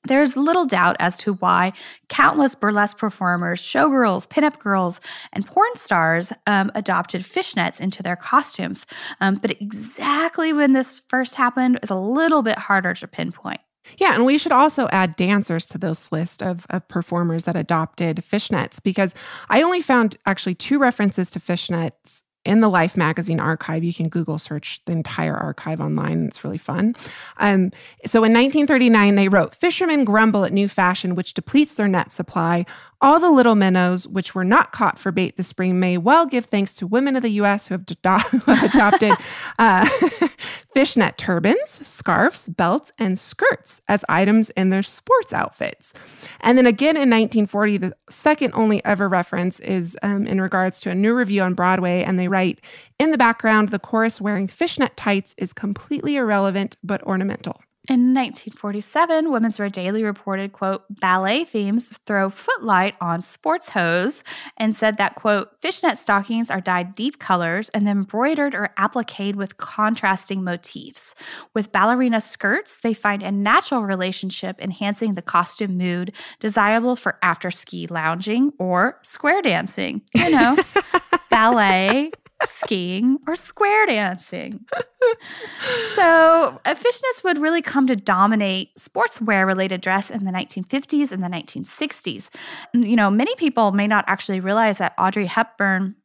there's 0.05 0.37
little 0.37 0.67
doubt 0.67 0.97
as 1.01 1.17
to 1.19 1.35
why 1.35 1.73
countless 2.09 2.55
burlesque 2.55 2.99
performers, 2.99 3.61
showgirls, 3.61 4.29
pinup 4.29 4.59
girls, 4.59 5.01
and 5.33 5.47
porn 5.47 5.75
stars 5.77 6.33
um, 6.47 6.71
adopted 6.75 7.23
fishnets 7.23 7.81
into 7.81 8.03
their 8.03 8.17
costumes. 8.17 8.87
Um, 9.21 9.37
but 9.37 9.51
exactly 9.61 10.53
when 10.53 10.73
this 10.73 11.01
first 11.09 11.35
happened 11.35 11.79
is 11.83 11.91
a 11.91 11.97
little 11.97 12.43
bit 12.43 12.59
harder 12.59 12.95
to 12.95 13.09
pinpoint. 13.09 13.61
Yeah, 13.99 14.15
and 14.15 14.25
we 14.25 14.39
should 14.39 14.53
also 14.53 14.89
add 14.93 15.15
dancers 15.17 15.67
to 15.67 15.79
this 15.79 16.11
list 16.11 16.43
of, 16.43 16.67
of 16.71 16.89
performers 16.89 17.45
that 17.45 17.55
adopted 17.55 18.19
fishnets 18.19 18.83
because 18.83 19.15
I 19.51 19.63
only 19.63 19.83
found 19.83 20.17
actually 20.27 20.55
two 20.55 20.79
references 20.79 21.31
to 21.33 21.41
fishnets 21.41 22.23
in 22.45 22.61
the 22.61 22.69
Life 22.69 22.97
magazine 22.97 23.41
archive. 23.41 23.83
You 23.83 23.95
can 23.95 24.09
Google 24.09 24.39
search 24.39 24.81
the 24.85 24.93
entire 24.93 25.37
archive 25.37 25.81
online. 25.81 26.27
It's 26.27 26.45
really 26.45 26.59
fun. 26.59 26.95
Um, 27.39 27.73
so 28.07 28.19
in 28.25 28.33
1939, 28.33 29.15
they 29.15 29.29
wrote 29.29 29.55
Fishermen 29.55 30.05
grumble 30.05 30.45
at 30.45 30.53
new 30.53 30.69
fashion, 30.69 31.15
which 31.15 31.35
depletes 31.35 31.75
their 31.75 31.89
net 31.89 32.13
supply. 32.13 32.67
All 33.05 33.21
the 33.21 33.31
little 33.31 33.55
minnows, 33.55 34.09
which 34.09 34.35
were 34.35 34.47
not 34.47 34.73
caught 34.73 34.99
for 34.99 35.13
bait 35.13 35.37
this 35.37 35.49
spring, 35.49 35.79
may 35.79 35.99
well 35.99 36.25
give 36.25 36.47
thanks 36.47 36.75
to 36.77 36.87
women 36.87 37.17
of 37.17 37.23
the 37.23 37.33
U.S. 37.33 37.67
who 37.67 37.75
have, 37.75 37.85
do- 37.85 37.95
who 38.31 38.51
have 38.51 38.75
adopted 38.75 39.13
uh, 39.59 39.87
fishnet 40.73 41.19
turbans, 41.19 41.87
scarves, 41.87 42.49
belts, 42.49 42.93
and 42.99 43.19
skirts 43.19 43.83
as 43.89 44.07
items 44.09 44.49
in 44.57 44.71
their 44.71 44.83
sports 44.83 45.35
outfits. 45.35 45.93
And 46.41 46.57
then 46.57 46.65
again 46.65 46.97
in 46.97 47.11
1940, 47.11 47.77
the 47.77 47.97
second 48.09 48.55
only 48.55 48.83
ever 48.87 49.07
reference 49.07 49.61
is 49.61 49.99
um, 50.03 50.27
in 50.27 50.41
regards 50.41 50.81
to 50.81 50.91
a 50.91 50.95
new 50.95 51.15
review 51.15 51.43
on 51.43 51.53
Broadway, 51.53 52.03
and 52.05 52.19
they 52.19 52.29
write 52.29 52.65
in 52.99 53.11
the 53.11 53.19
background, 53.19 53.69
the 53.69 53.79
chorus 53.79 54.19
wearing 54.19 54.49
fishnet 54.49 54.97
tights 54.97 55.35
is 55.37 55.53
completely 55.53 56.17
irrelevant 56.17 56.79
but 56.83 57.03
ornamental. 57.03 57.61
In 57.87 58.15
1947, 58.15 59.31
Women's 59.31 59.59
Wear 59.59 59.69
Daily 59.69 60.05
reported, 60.05 60.55
quote, 60.55 60.85
ballet 60.89 61.45
themes 61.45 61.99
throw 62.07 62.31
footlight 62.31 62.95
on 62.99 63.23
sports 63.23 63.69
hose 63.69 64.25
and 64.57 64.75
said 64.75 64.97
that, 64.97 65.17
quote, 65.17 65.51
fishnet 65.61 65.99
stockings 65.99 66.51
are 66.51 66.63
dyed 66.63 66.95
deep 66.95 67.19
colors 67.19 67.69
and 67.69 67.87
then 67.87 67.99
embroidered 67.99 68.55
or 68.55 68.71
appliqued 68.79 69.35
with 69.37 69.59
contrasting 69.59 70.43
motifs. 70.43 71.15
With 71.53 71.73
ballerina 71.73 72.23
skirts, 72.23 72.79
they 72.79 72.95
find 72.95 73.23
a 73.23 73.31
natural 73.31 73.83
relationship 73.83 74.63
enhancing 74.63 75.13
the 75.13 75.21
costume 75.21 75.77
mood, 75.77 76.15
desirable 76.41 76.97
for 76.97 77.19
after 77.21 77.51
ski 77.51 77.87
lounging 77.87 78.55
or 78.59 78.99
square 79.03 79.43
dancing. 79.43 80.01
You 80.15 80.31
know, 80.31 80.57
ballet, 81.31 82.13
skiing, 82.47 83.19
or 83.27 83.37
square 83.37 83.87
dancing. 83.87 84.65
so, 85.95 86.61
fishnets 86.65 87.25
would 87.25 87.39
really 87.39 87.63
come 87.63 87.87
to 87.87 87.97
dominate 87.97 88.71
sportswear 88.77 89.47
related 89.47 89.81
dress 89.81 90.11
in 90.11 90.25
the 90.25 90.33
1950s 90.33 91.13
and 91.13 91.23
the 91.23 91.29
1960s. 91.29 92.31
You 92.75 92.97
know, 92.97 93.11
many 93.11 93.35
people 93.37 93.73
may 93.73 93.87
not 93.87 94.05
actually 94.09 94.41
realize 94.41 94.79
that 94.79 94.95
Audrey 94.99 95.27
Hepburn 95.27 95.97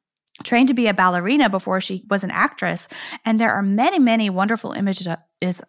trained 0.44 0.68
to 0.70 0.74
be 0.74 0.88
a 0.88 0.94
ballerina 0.94 1.50
before 1.50 1.82
she 1.82 2.04
was 2.10 2.24
an 2.24 2.32
actress. 2.32 2.88
And 3.26 3.40
there 3.40 3.52
are 3.52 3.62
many, 3.62 4.00
many 4.00 4.30
wonderful 4.30 4.72
images 4.72 5.08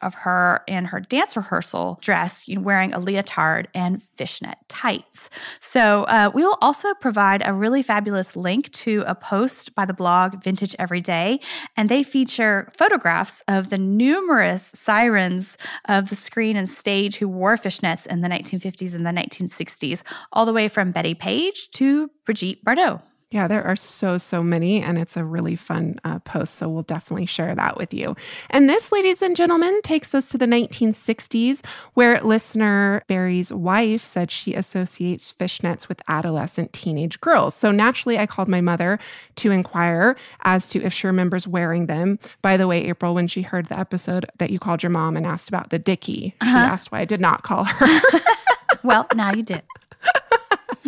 of 0.03 0.15
her 0.15 0.63
in 0.67 0.85
her 0.87 1.01
dance 1.01 1.37
rehearsal 1.37 1.99
dress, 2.03 2.49
you 2.49 2.57
know, 2.57 2.61
wearing 2.61 2.93
a 2.93 2.99
leotard 2.99 3.69
and 3.75 4.03
fishnet 4.03 4.59
tights. 4.69 5.31
So 5.61 6.05
uh, 6.05 6.31
we 6.35 6.43
will 6.43 6.59
also 6.61 6.93
provide 6.95 7.43
a 7.47 7.53
really 7.53 7.83
fabulous 7.83 8.35
link 8.35 8.71
to 8.73 9.05
a 9.07 9.15
post 9.15 9.75
by 9.75 9.85
the 9.85 9.95
blog 9.95 10.43
Vintage 10.43 10.75
Every 10.79 11.01
Day, 11.01 11.41
and 11.77 11.89
they 11.89 12.03
feature 12.03 12.71
photographs 12.77 13.43
of 13.47 13.71
the 13.71 13.79
numerous 13.79 14.63
sirens 14.65 15.57
of 15.89 16.11
the 16.11 16.17
screen 16.17 16.57
and 16.57 16.69
stage 16.69 17.17
who 17.17 17.29
wore 17.29 17.57
fishnets 17.57 18.07
in 18.07 18.23
the 18.23 18.29
1950s 18.29 18.95
and 18.95 19.07
the 19.07 19.11
1960s, 19.11 20.03
all 20.33 20.47
the 20.47 20.53
way 20.53 20.69
from 20.69 20.91
Bettie 20.91 21.15
Page 21.15 21.71
to 21.73 22.11
Brigitte 22.25 22.65
Bardot. 22.65 23.03
Yeah, 23.33 23.47
there 23.47 23.65
are 23.65 23.77
so, 23.77 24.19
so 24.19 24.43
many, 24.43 24.83
and 24.83 24.99
it's 24.99 25.17
a 25.17 25.25
really 25.25 25.55
fun 25.55 26.01
uh, 26.03 26.19
post. 26.19 26.57
So 26.57 26.69
we'll 26.69 26.83
definitely 26.83 27.27
share 27.27 27.55
that 27.55 27.77
with 27.77 27.95
you. 27.95 28.17
And 28.51 28.69
this, 28.69 28.91
ladies 28.91 29.23
and 29.23 29.37
gentlemen, 29.37 29.81
takes 29.83 30.17
us 30.17 30.27
to 30.31 30.39
the 30.39 30.47
1960s, 30.47 31.65
where 31.95 32.21
listener 32.23 33.05
Barry's 33.07 33.53
wife 33.53 34.03
said 34.03 34.33
she 34.33 34.55
associates 34.55 35.33
fishnets 35.33 35.89
with 35.89 36.03
adolescent 36.09 36.73
teenage 36.73 37.21
girls. 37.21 37.55
So 37.55 37.71
naturally, 37.71 38.19
I 38.19 38.27
called 38.27 38.49
my 38.49 38.61
mother 38.61 38.99
to 39.37 39.53
inquire 39.53 40.17
as 40.43 40.69
to 40.71 40.83
if 40.83 40.93
she 40.93 41.07
remembers 41.07 41.47
wearing 41.47 41.87
them. 41.87 42.19
By 42.43 42.57
the 42.57 42.67
way, 42.67 42.85
April, 42.89 43.15
when 43.15 43.29
she 43.29 43.43
heard 43.43 43.67
the 43.67 43.79
episode 43.79 44.27
that 44.39 44.51
you 44.51 44.59
called 44.59 44.83
your 44.83 44.91
mom 44.91 45.17
and 45.17 45.25
asked 45.25 45.49
about 45.49 45.71
the 45.71 45.79
Dickie, 45.79 46.35
uh-huh. 46.41 46.51
she 46.51 46.73
asked 46.73 46.91
why 46.91 46.99
I 46.99 47.05
did 47.05 47.21
not 47.21 47.45
call 47.45 47.63
her. 47.63 48.01
well, 48.83 49.07
now 49.15 49.33
you 49.33 49.45
did. 49.45 49.63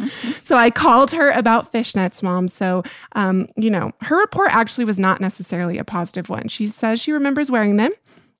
so 0.42 0.56
I 0.56 0.70
called 0.70 1.10
her 1.12 1.30
about 1.30 1.72
fishnets, 1.72 2.22
mom. 2.22 2.48
So, 2.48 2.82
um, 3.12 3.48
you 3.56 3.70
know, 3.70 3.92
her 4.02 4.18
report 4.18 4.50
actually 4.52 4.84
was 4.84 4.98
not 4.98 5.20
necessarily 5.20 5.78
a 5.78 5.84
positive 5.84 6.28
one. 6.28 6.48
She 6.48 6.66
says 6.66 7.00
she 7.00 7.12
remembers 7.12 7.50
wearing 7.50 7.76
them. 7.76 7.90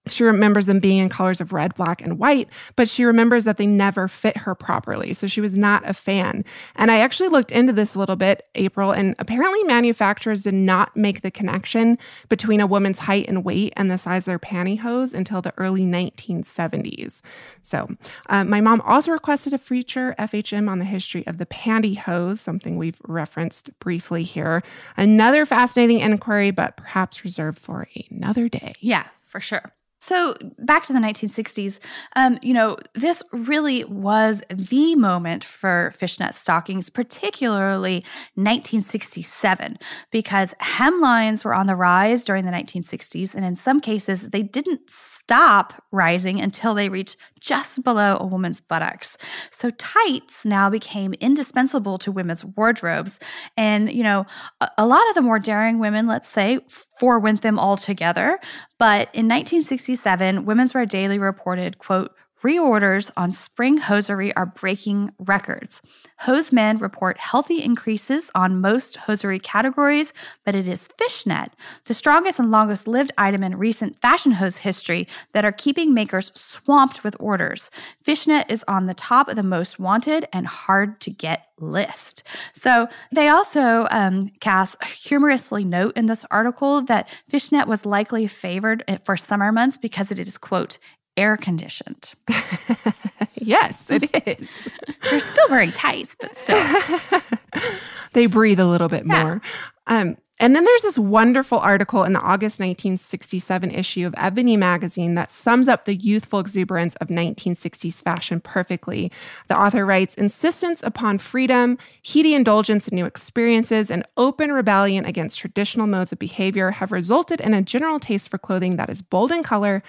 She 0.08 0.24
remembers 0.24 0.66
them 0.66 0.80
being 0.80 0.98
in 0.98 1.08
colors 1.08 1.40
of 1.40 1.52
red, 1.52 1.74
black, 1.74 2.02
and 2.02 2.18
white, 2.18 2.48
but 2.74 2.88
she 2.88 3.04
remembers 3.04 3.44
that 3.44 3.56
they 3.56 3.66
never 3.66 4.08
fit 4.08 4.38
her 4.38 4.54
properly. 4.54 5.12
So 5.12 5.28
she 5.28 5.40
was 5.40 5.56
not 5.56 5.88
a 5.88 5.94
fan. 5.94 6.44
And 6.74 6.90
I 6.90 6.98
actually 6.98 7.28
looked 7.28 7.52
into 7.52 7.72
this 7.72 7.94
a 7.94 8.00
little 8.00 8.16
bit, 8.16 8.48
April, 8.56 8.90
and 8.90 9.14
apparently 9.20 9.62
manufacturers 9.62 10.42
did 10.42 10.54
not 10.54 10.96
make 10.96 11.20
the 11.20 11.30
connection 11.30 11.98
between 12.28 12.60
a 12.60 12.66
woman's 12.66 13.00
height 13.00 13.28
and 13.28 13.44
weight 13.44 13.72
and 13.76 13.90
the 13.90 13.98
size 13.98 14.22
of 14.22 14.32
their 14.32 14.38
pantyhose 14.40 15.14
until 15.14 15.40
the 15.40 15.54
early 15.56 15.82
1970s. 15.82 17.22
So 17.62 17.88
uh, 18.28 18.42
my 18.42 18.60
mom 18.60 18.80
also 18.80 19.12
requested 19.12 19.52
a 19.52 19.58
feature 19.58 20.16
FHM 20.18 20.68
on 20.68 20.80
the 20.80 20.84
history 20.84 21.24
of 21.28 21.38
the 21.38 21.46
pantyhose, 21.46 22.38
something 22.38 22.76
we've 22.76 23.00
referenced 23.06 23.78
briefly 23.78 24.24
here. 24.24 24.64
Another 24.96 25.46
fascinating 25.46 26.00
inquiry, 26.00 26.50
but 26.50 26.76
perhaps 26.76 27.22
reserved 27.22 27.58
for 27.58 27.86
another 28.10 28.48
day. 28.48 28.74
Yeah, 28.80 29.06
for 29.26 29.40
sure. 29.40 29.72
So, 30.04 30.34
back 30.58 30.82
to 30.86 30.92
the 30.92 30.98
1960s, 30.98 31.78
um, 32.16 32.36
you 32.42 32.52
know, 32.52 32.76
this 32.92 33.22
really 33.30 33.84
was 33.84 34.42
the 34.48 34.96
moment 34.96 35.44
for 35.44 35.92
fishnet 35.94 36.34
stockings, 36.34 36.90
particularly 36.90 38.04
1967, 38.34 39.78
because 40.10 40.54
hemlines 40.60 41.44
were 41.44 41.54
on 41.54 41.68
the 41.68 41.76
rise 41.76 42.24
during 42.24 42.46
the 42.46 42.50
1960s. 42.50 43.32
And 43.36 43.44
in 43.44 43.54
some 43.54 43.78
cases, 43.78 44.30
they 44.30 44.42
didn't 44.42 44.90
stop 45.22 45.72
rising 45.92 46.40
until 46.40 46.74
they 46.74 46.88
reach 46.88 47.16
just 47.38 47.85
below 47.85 48.16
a 48.18 48.26
woman's 48.26 48.61
buttocks. 48.61 49.16
So 49.52 49.70
tights 49.70 50.44
now 50.44 50.68
became 50.68 51.14
indispensable 51.20 51.96
to 51.98 52.11
women's 52.11 52.44
wardrobes. 52.44 53.20
And, 53.56 53.92
you 53.92 54.02
know, 54.02 54.26
a, 54.61 54.68
a 54.78 54.87
lot 54.87 55.08
of 55.08 55.14
the 55.14 55.22
more 55.22 55.38
daring 55.38 55.78
women, 55.78 56.08
let's 56.08 56.28
say, 56.28 56.58
forewent 56.98 57.42
them 57.42 57.56
altogether. 57.56 58.40
But 58.78 59.08
in 59.14 59.28
1967, 59.28 60.44
Women's 60.44 60.74
Wear 60.74 60.87
Daily 60.87 61.18
reported, 61.18 61.78
quote, 61.78 62.12
Reorders 62.42 63.12
on 63.16 63.33
spring 63.33 63.76
hosiery 63.76 64.35
are 64.35 64.46
breaking 64.46 65.12
records. 65.20 65.81
Hosemen 66.22 66.78
report 66.78 67.16
healthy 67.18 67.62
increases 67.62 68.33
on 68.35 68.61
most 68.61 68.96
hosiery 68.96 69.38
categories, 69.38 70.12
but 70.44 70.57
it 70.57 70.66
is 70.66 70.88
fishnet, 70.98 71.52
the 71.85 71.94
strongest 71.94 72.40
and 72.40 72.50
longest 72.50 72.88
lived 72.88 73.12
item 73.16 73.44
in 73.44 73.59
recent 73.59 74.00
fashion 74.00 74.33
hose 74.33 74.59
history, 74.59 75.07
that 75.35 75.44
are 75.44 75.52
keeping 75.52 75.94
makers 75.94 76.33
swamped 76.35 77.05
with 77.05 77.16
orders. 77.20 77.70
Fishnet 78.02 78.50
is 78.50 78.64
on 78.66 78.87
the 78.87 78.94
top 78.94 79.28
of 79.28 79.37
the 79.37 79.44
most 79.44 79.78
wanted 79.78 80.26
and 80.33 80.48
hard 80.48 81.00
to 81.02 81.11
get 81.11 81.46
list. 81.61 82.24
So 82.55 82.88
they 83.12 83.28
also, 83.28 83.87
um, 83.92 84.33
Cass, 84.40 84.76
humorously 84.85 85.64
note 85.64 85.96
in 85.96 86.07
this 86.07 86.24
article 86.31 86.83
that 86.83 87.09
fishnet 87.28 87.68
was 87.68 87.87
likely 87.87 88.26
favored 88.26 88.83
eh, 88.88 88.98
for 89.05 89.16
summer 89.16 89.52
months 89.52 89.78
because 89.78 90.11
it 90.11 90.18
is, 90.18 90.38
quote, 90.38 90.81
air 91.16 91.37
conditioned. 91.37 92.14
yes, 93.35 93.90
it 93.90 94.11
is. 94.27 94.51
They're 95.11 95.20
still 95.20 95.48
wearing 95.51 95.72
tights, 95.72 96.16
but 96.18 96.37
still. 96.37 97.20
they 98.12 98.27
breathe 98.27 98.61
a 98.61 98.66
little 98.66 98.88
bit 98.88 99.07
yeah. 99.07 99.22
more. 99.22 99.42
Um, 99.87 100.16
and 100.42 100.57
then 100.57 100.64
there's 100.64 100.83
this 100.83 100.98
wonderful 100.98 101.59
article 101.59 102.03
in 102.03 102.14
the 102.14 102.20
August 102.20 102.59
1967 102.59 103.70
issue 103.70 104.07
of 104.07 104.14
Ebony 104.16 104.57
magazine 104.57 105.14
that 105.14 105.31
sums 105.31 105.68
up 105.68 105.85
the 105.85 105.94
youthful 105.94 106.40
exuberance 106.40 106.96
of 106.96 107.09
1960s 107.09 108.03
fashion 108.03 108.40
perfectly. 108.40 109.12
The 109.46 109.57
author 109.57 109.87
writes 109.87 110.16
Insistence 110.16 110.83
upon 110.83 111.18
freedom, 111.18 111.79
heady 112.05 112.35
indulgence 112.35 112.88
in 112.88 112.96
new 112.96 113.05
experiences, 113.05 113.88
and 113.88 114.05
open 114.16 114.51
rebellion 114.51 115.05
against 115.05 115.38
traditional 115.38 115.87
modes 115.87 116.11
of 116.11 116.18
behavior 116.18 116.72
have 116.72 116.90
resulted 116.90 117.40
in 117.40 117.55
a 117.55 117.62
general 117.62 118.01
taste 118.01 118.29
for 118.29 118.38
clothing 118.38 118.75
that 118.77 118.90
is 118.90 119.01
bold 119.01 119.31
in 119.31 119.44
color, 119.44 119.81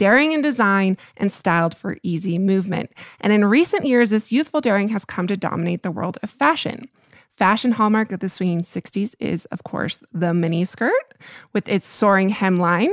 daring 0.00 0.32
in 0.32 0.40
design, 0.40 0.96
and 1.18 1.30
styled 1.30 1.76
for 1.76 1.98
easy 2.02 2.38
movement. 2.38 2.90
And 3.20 3.34
in 3.34 3.44
recent 3.44 3.84
years, 3.84 4.08
this 4.08 4.32
youthful 4.32 4.62
daring 4.62 4.88
has 4.88 5.04
come 5.04 5.26
to 5.26 5.36
dominate 5.36 5.82
the 5.82 5.90
world 5.90 6.16
of 6.22 6.30
fashion. 6.30 6.88
Fashion 7.34 7.72
hallmark 7.72 8.10
of 8.10 8.20
the 8.20 8.30
swinging 8.30 8.62
60s 8.62 9.14
is, 9.20 9.44
of 9.46 9.62
course, 9.62 9.98
the 10.10 10.32
miniskirt 10.32 10.90
with 11.52 11.68
its 11.68 11.84
soaring 11.84 12.30
hemline 12.30 12.92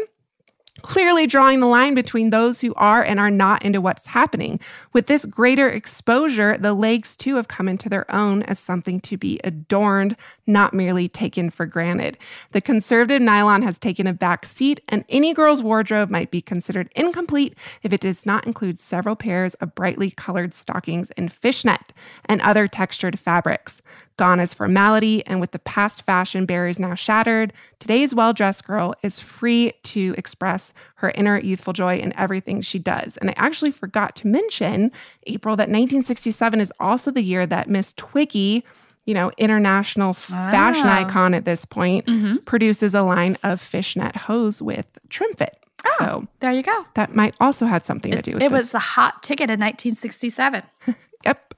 clearly 0.82 1.28
drawing 1.28 1.60
the 1.60 1.68
line 1.68 1.96
between 1.96 2.30
those 2.30 2.62
who 2.62 2.74
are 2.76 3.04
and 3.04 3.20
are 3.20 3.32
not 3.32 3.64
into 3.64 3.82
what's 3.82 4.06
happening. 4.06 4.60
With 4.94 5.08
this 5.08 5.26
greater 5.26 5.70
exposure, 5.70 6.58
the 6.58 6.74
legs 6.74 7.16
too 7.16 7.36
have 7.36 7.48
come 7.48 7.68
into 7.68 7.90
their 7.90 8.10
own 8.14 8.44
as 8.44 8.60
something 8.60 9.00
to 9.02 9.18
be 9.18 9.40
adorned, 9.44 10.16
not 10.48 10.74
merely 10.74 11.08
taken 11.08 11.50
for 11.50 11.66
granted. 11.66 12.18
The 12.52 12.62
conservative 12.62 13.22
nylon 13.22 13.62
has 13.62 13.78
taken 13.78 14.08
a 14.08 14.14
back 14.14 14.46
seat, 14.46 14.82
and 14.88 15.04
any 15.10 15.34
girl's 15.34 15.62
wardrobe 15.62 16.10
might 16.10 16.32
be 16.32 16.42
considered 16.42 16.90
incomplete 16.96 17.56
if 17.84 17.94
it 17.94 18.02
does 18.02 18.26
not 18.26 18.48
include 18.48 18.80
several 18.80 19.16
pairs 19.16 19.54
of 19.56 19.76
brightly 19.76 20.12
colored 20.12 20.54
stockings 20.54 21.12
in 21.12 21.30
fishnet 21.30 21.94
and 22.26 22.42
other 22.42 22.68
textured 22.68 23.20
fabrics. 23.20 23.82
Gone 24.18 24.40
is 24.40 24.54
formality, 24.54 25.24
and 25.28 25.40
with 25.40 25.52
the 25.52 25.60
past 25.60 26.02
fashion 26.02 26.48
barriers 26.48 26.80
now 26.80 26.96
shattered, 26.96 27.54
today's 27.80 28.16
well 28.16 28.34
dressed 28.34 28.66
girl 28.66 28.96
is 29.04 29.20
free 29.20 29.74
to 29.84 30.16
express 30.18 30.74
her 30.96 31.12
inner 31.12 31.40
youthful 31.40 31.74
joy 31.74 31.98
in 31.98 32.18
everything 32.18 32.62
she 32.62 32.80
does. 32.80 33.18
And 33.18 33.30
I 33.30 33.34
actually 33.38 33.70
forgot 33.70 34.16
to 34.18 34.28
mention, 34.28 34.92
April, 35.28 35.56
that 35.56 35.70
1967 35.70 36.60
is 36.60 36.74
also 36.80 37.12
the 37.12 37.22
year 37.22 37.46
that 37.46 37.70
Miss 37.70 37.94
Twiggy 37.94 38.66
you 39.08 39.14
know, 39.16 39.32
international 39.40 40.14
fashion 40.14 40.86
icon 40.86 41.34
at 41.34 41.46
this 41.46 41.66
point, 41.66 42.06
Mm-hmm. 42.06 42.36
produces 42.46 42.94
a 42.94 43.02
line 43.02 43.38
of 43.44 43.60
fishnet 43.60 44.16
hose 44.16 44.62
with 44.62 45.00
trim 45.10 45.34
fit. 45.34 45.58
Oh, 45.86 45.96
so 45.98 46.28
there 46.42 46.52
you 46.52 46.62
go. 46.64 46.86
that 46.96 47.16
might 47.16 47.34
also 47.40 47.66
had 47.66 47.84
something 47.86 48.12
to 48.12 48.22
do 48.22 48.34
with 48.34 48.44
it 48.44 48.50
this. 48.50 48.62
was 48.62 48.72
the 48.72 48.80
hot 48.80 49.24
ticket 49.24 49.50
in 49.50 49.60
1967. 49.60 50.62
yep. 51.26 51.54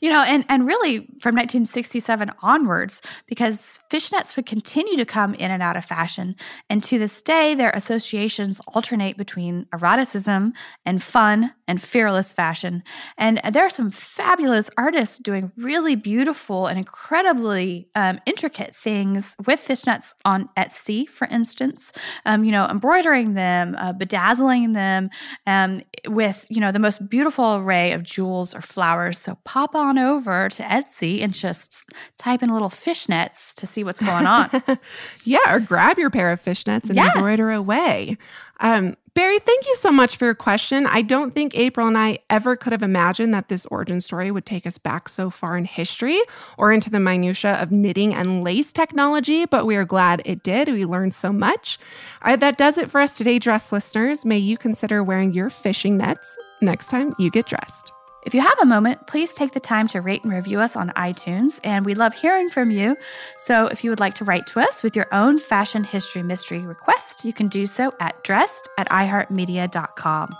You 0.00 0.08
know, 0.08 0.22
and 0.22 0.44
and 0.48 0.66
really 0.66 1.00
from 1.20 1.34
1967 1.36 2.30
onwards, 2.42 3.02
because 3.26 3.80
fishnets 3.90 4.34
would 4.34 4.46
continue 4.46 4.96
to 4.96 5.04
come 5.04 5.34
in 5.34 5.50
and 5.50 5.62
out 5.62 5.76
of 5.76 5.84
fashion, 5.84 6.34
and 6.70 6.82
to 6.84 6.98
this 6.98 7.20
day, 7.20 7.54
their 7.54 7.70
associations 7.70 8.60
alternate 8.74 9.18
between 9.18 9.66
eroticism 9.74 10.54
and 10.86 11.02
fun 11.02 11.52
and 11.70 11.80
fearless 11.80 12.32
fashion. 12.32 12.82
And 13.16 13.40
there 13.52 13.64
are 13.64 13.70
some 13.70 13.90
fabulous 13.90 14.68
artists 14.76 15.16
doing 15.18 15.52
really 15.56 15.94
beautiful 15.96 16.66
and 16.66 16.76
incredibly 16.78 17.88
um, 17.94 18.18
intricate 18.26 18.74
things 18.74 19.36
with 19.46 19.60
fishnets 19.66 20.14
on 20.24 20.48
Etsy, 20.56 21.08
for 21.08 21.26
instance. 21.28 21.92
Um, 22.26 22.44
you 22.44 22.52
know, 22.52 22.66
embroidering 22.66 23.34
them, 23.34 23.74
uh, 23.78 23.92
bedazzling 23.92 24.72
them, 24.74 25.10
um, 25.46 25.80
with 26.08 26.46
you 26.50 26.60
know 26.60 26.72
the 26.72 26.78
most 26.78 27.08
beautiful 27.08 27.56
array 27.56 27.92
of 27.92 28.02
jewels 28.02 28.54
or 28.54 28.60
flowers. 28.60 29.18
So 29.18 29.38
pop 29.44 29.74
on 29.74 29.98
over 29.98 30.48
to 30.50 30.62
Etsy 30.62 31.22
and 31.22 31.32
just 31.32 31.82
type 32.18 32.42
in 32.42 32.52
little 32.52 32.68
fishnets 32.70 33.54
to 33.54 33.66
see 33.66 33.84
what's 33.84 34.00
going 34.00 34.26
on. 34.26 34.50
Yeah, 35.24 35.54
or 35.54 35.60
grab 35.60 35.98
your 35.98 36.10
pair 36.10 36.32
of 36.32 36.42
fishnets 36.42 36.86
and 36.88 36.96
Yeah. 36.96 37.12
embroider 37.14 37.50
away. 37.50 38.16
Um, 38.60 38.96
Barry, 39.14 39.40
thank 39.40 39.66
you 39.66 39.74
so 39.74 39.90
much 39.90 40.16
for 40.16 40.26
your 40.26 40.34
question. 40.34 40.86
I 40.86 41.02
don't 41.02 41.34
think 41.34 41.56
April 41.56 41.88
and 41.88 41.98
I 41.98 42.20
ever 42.30 42.54
could 42.54 42.72
have 42.72 42.82
imagined 42.82 43.34
that 43.34 43.48
this 43.48 43.66
origin 43.66 44.00
story 44.00 44.30
would 44.30 44.46
take 44.46 44.66
us 44.66 44.78
back 44.78 45.08
so 45.08 45.30
far 45.30 45.56
in 45.56 45.64
history 45.64 46.20
or 46.56 46.72
into 46.72 46.90
the 46.90 47.00
minutia 47.00 47.54
of 47.54 47.72
knitting 47.72 48.14
and 48.14 48.44
lace 48.44 48.72
technology, 48.72 49.46
but 49.46 49.66
we 49.66 49.74
are 49.74 49.84
glad 49.84 50.22
it 50.24 50.44
did. 50.44 50.68
We 50.68 50.84
learned 50.84 51.14
so 51.14 51.32
much. 51.32 51.78
Uh, 52.22 52.36
that 52.36 52.56
does 52.56 52.78
it 52.78 52.88
for 52.88 53.00
us 53.00 53.16
today, 53.16 53.40
dress 53.40 53.72
listeners. 53.72 54.24
May 54.24 54.38
you 54.38 54.56
consider 54.56 55.02
wearing 55.02 55.34
your 55.34 55.50
fishing 55.50 55.96
nets 55.96 56.38
next 56.62 56.88
time 56.88 57.12
you 57.18 57.30
get 57.30 57.46
dressed. 57.46 57.92
If 58.22 58.34
you 58.34 58.42
have 58.42 58.58
a 58.60 58.66
moment, 58.66 59.06
please 59.06 59.32
take 59.32 59.52
the 59.52 59.60
time 59.60 59.88
to 59.88 60.00
rate 60.00 60.24
and 60.24 60.32
review 60.32 60.60
us 60.60 60.76
on 60.76 60.90
iTunes, 60.90 61.58
and 61.64 61.86
we 61.86 61.94
love 61.94 62.12
hearing 62.12 62.50
from 62.50 62.70
you. 62.70 62.96
So 63.38 63.66
if 63.68 63.82
you 63.82 63.90
would 63.90 64.00
like 64.00 64.14
to 64.16 64.24
write 64.24 64.46
to 64.48 64.60
us 64.60 64.82
with 64.82 64.94
your 64.94 65.06
own 65.12 65.38
fashion 65.38 65.84
history 65.84 66.22
mystery 66.22 66.66
request, 66.66 67.24
you 67.24 67.32
can 67.32 67.48
do 67.48 67.66
so 67.66 67.92
at 67.98 68.22
dressed 68.22 68.68
at 68.76 68.88
iheartmedia.com. 68.90 70.34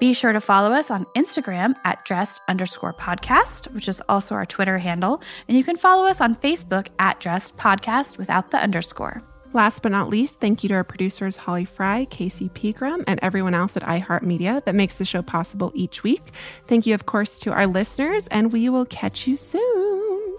Be 0.00 0.12
sure 0.12 0.32
to 0.32 0.40
follow 0.40 0.72
us 0.72 0.90
on 0.90 1.06
Instagram 1.16 1.74
at 1.84 2.04
dressed 2.04 2.42
underscore 2.48 2.92
podcast, 2.92 3.72
which 3.72 3.88
is 3.88 4.02
also 4.08 4.34
our 4.34 4.44
Twitter 4.44 4.76
handle. 4.76 5.22
And 5.48 5.56
you 5.56 5.64
can 5.64 5.76
follow 5.76 6.06
us 6.06 6.20
on 6.20 6.36
Facebook 6.36 6.88
at 6.98 7.20
dressed 7.20 7.56
podcast 7.56 8.18
without 8.18 8.50
the 8.50 8.58
underscore. 8.58 9.22
Last 9.54 9.82
but 9.82 9.92
not 9.92 10.08
least, 10.08 10.40
thank 10.40 10.64
you 10.64 10.68
to 10.70 10.74
our 10.74 10.82
producers 10.82 11.36
Holly 11.36 11.64
Fry, 11.64 12.06
Casey 12.06 12.48
Pegram, 12.48 13.04
and 13.06 13.20
everyone 13.22 13.54
else 13.54 13.76
at 13.76 13.84
iHeartMedia 13.84 14.64
that 14.64 14.74
makes 14.74 14.98
the 14.98 15.04
show 15.04 15.22
possible 15.22 15.70
each 15.76 16.02
week. 16.02 16.32
Thank 16.66 16.86
you, 16.86 16.94
of 16.94 17.06
course, 17.06 17.38
to 17.38 17.52
our 17.52 17.68
listeners, 17.68 18.26
and 18.28 18.52
we 18.52 18.68
will 18.68 18.84
catch 18.84 19.28
you 19.28 19.36
soon. 19.36 20.36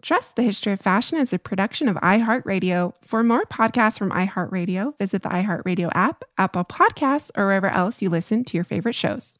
Dressed 0.00 0.36
the 0.36 0.42
History 0.42 0.72
of 0.72 0.80
Fashion 0.80 1.18
is 1.18 1.32
a 1.32 1.38
production 1.40 1.88
of 1.88 1.96
iHeartRadio. 1.96 2.94
For 3.02 3.24
more 3.24 3.42
podcasts 3.42 3.98
from 3.98 4.12
iHeartRadio, 4.12 4.96
visit 4.98 5.22
the 5.22 5.30
iHeartRadio 5.30 5.90
app, 5.96 6.22
Apple 6.38 6.64
Podcasts, 6.64 7.32
or 7.36 7.46
wherever 7.46 7.68
else 7.68 8.00
you 8.00 8.08
listen 8.08 8.44
to 8.44 8.56
your 8.56 8.64
favorite 8.64 8.94
shows. 8.94 9.39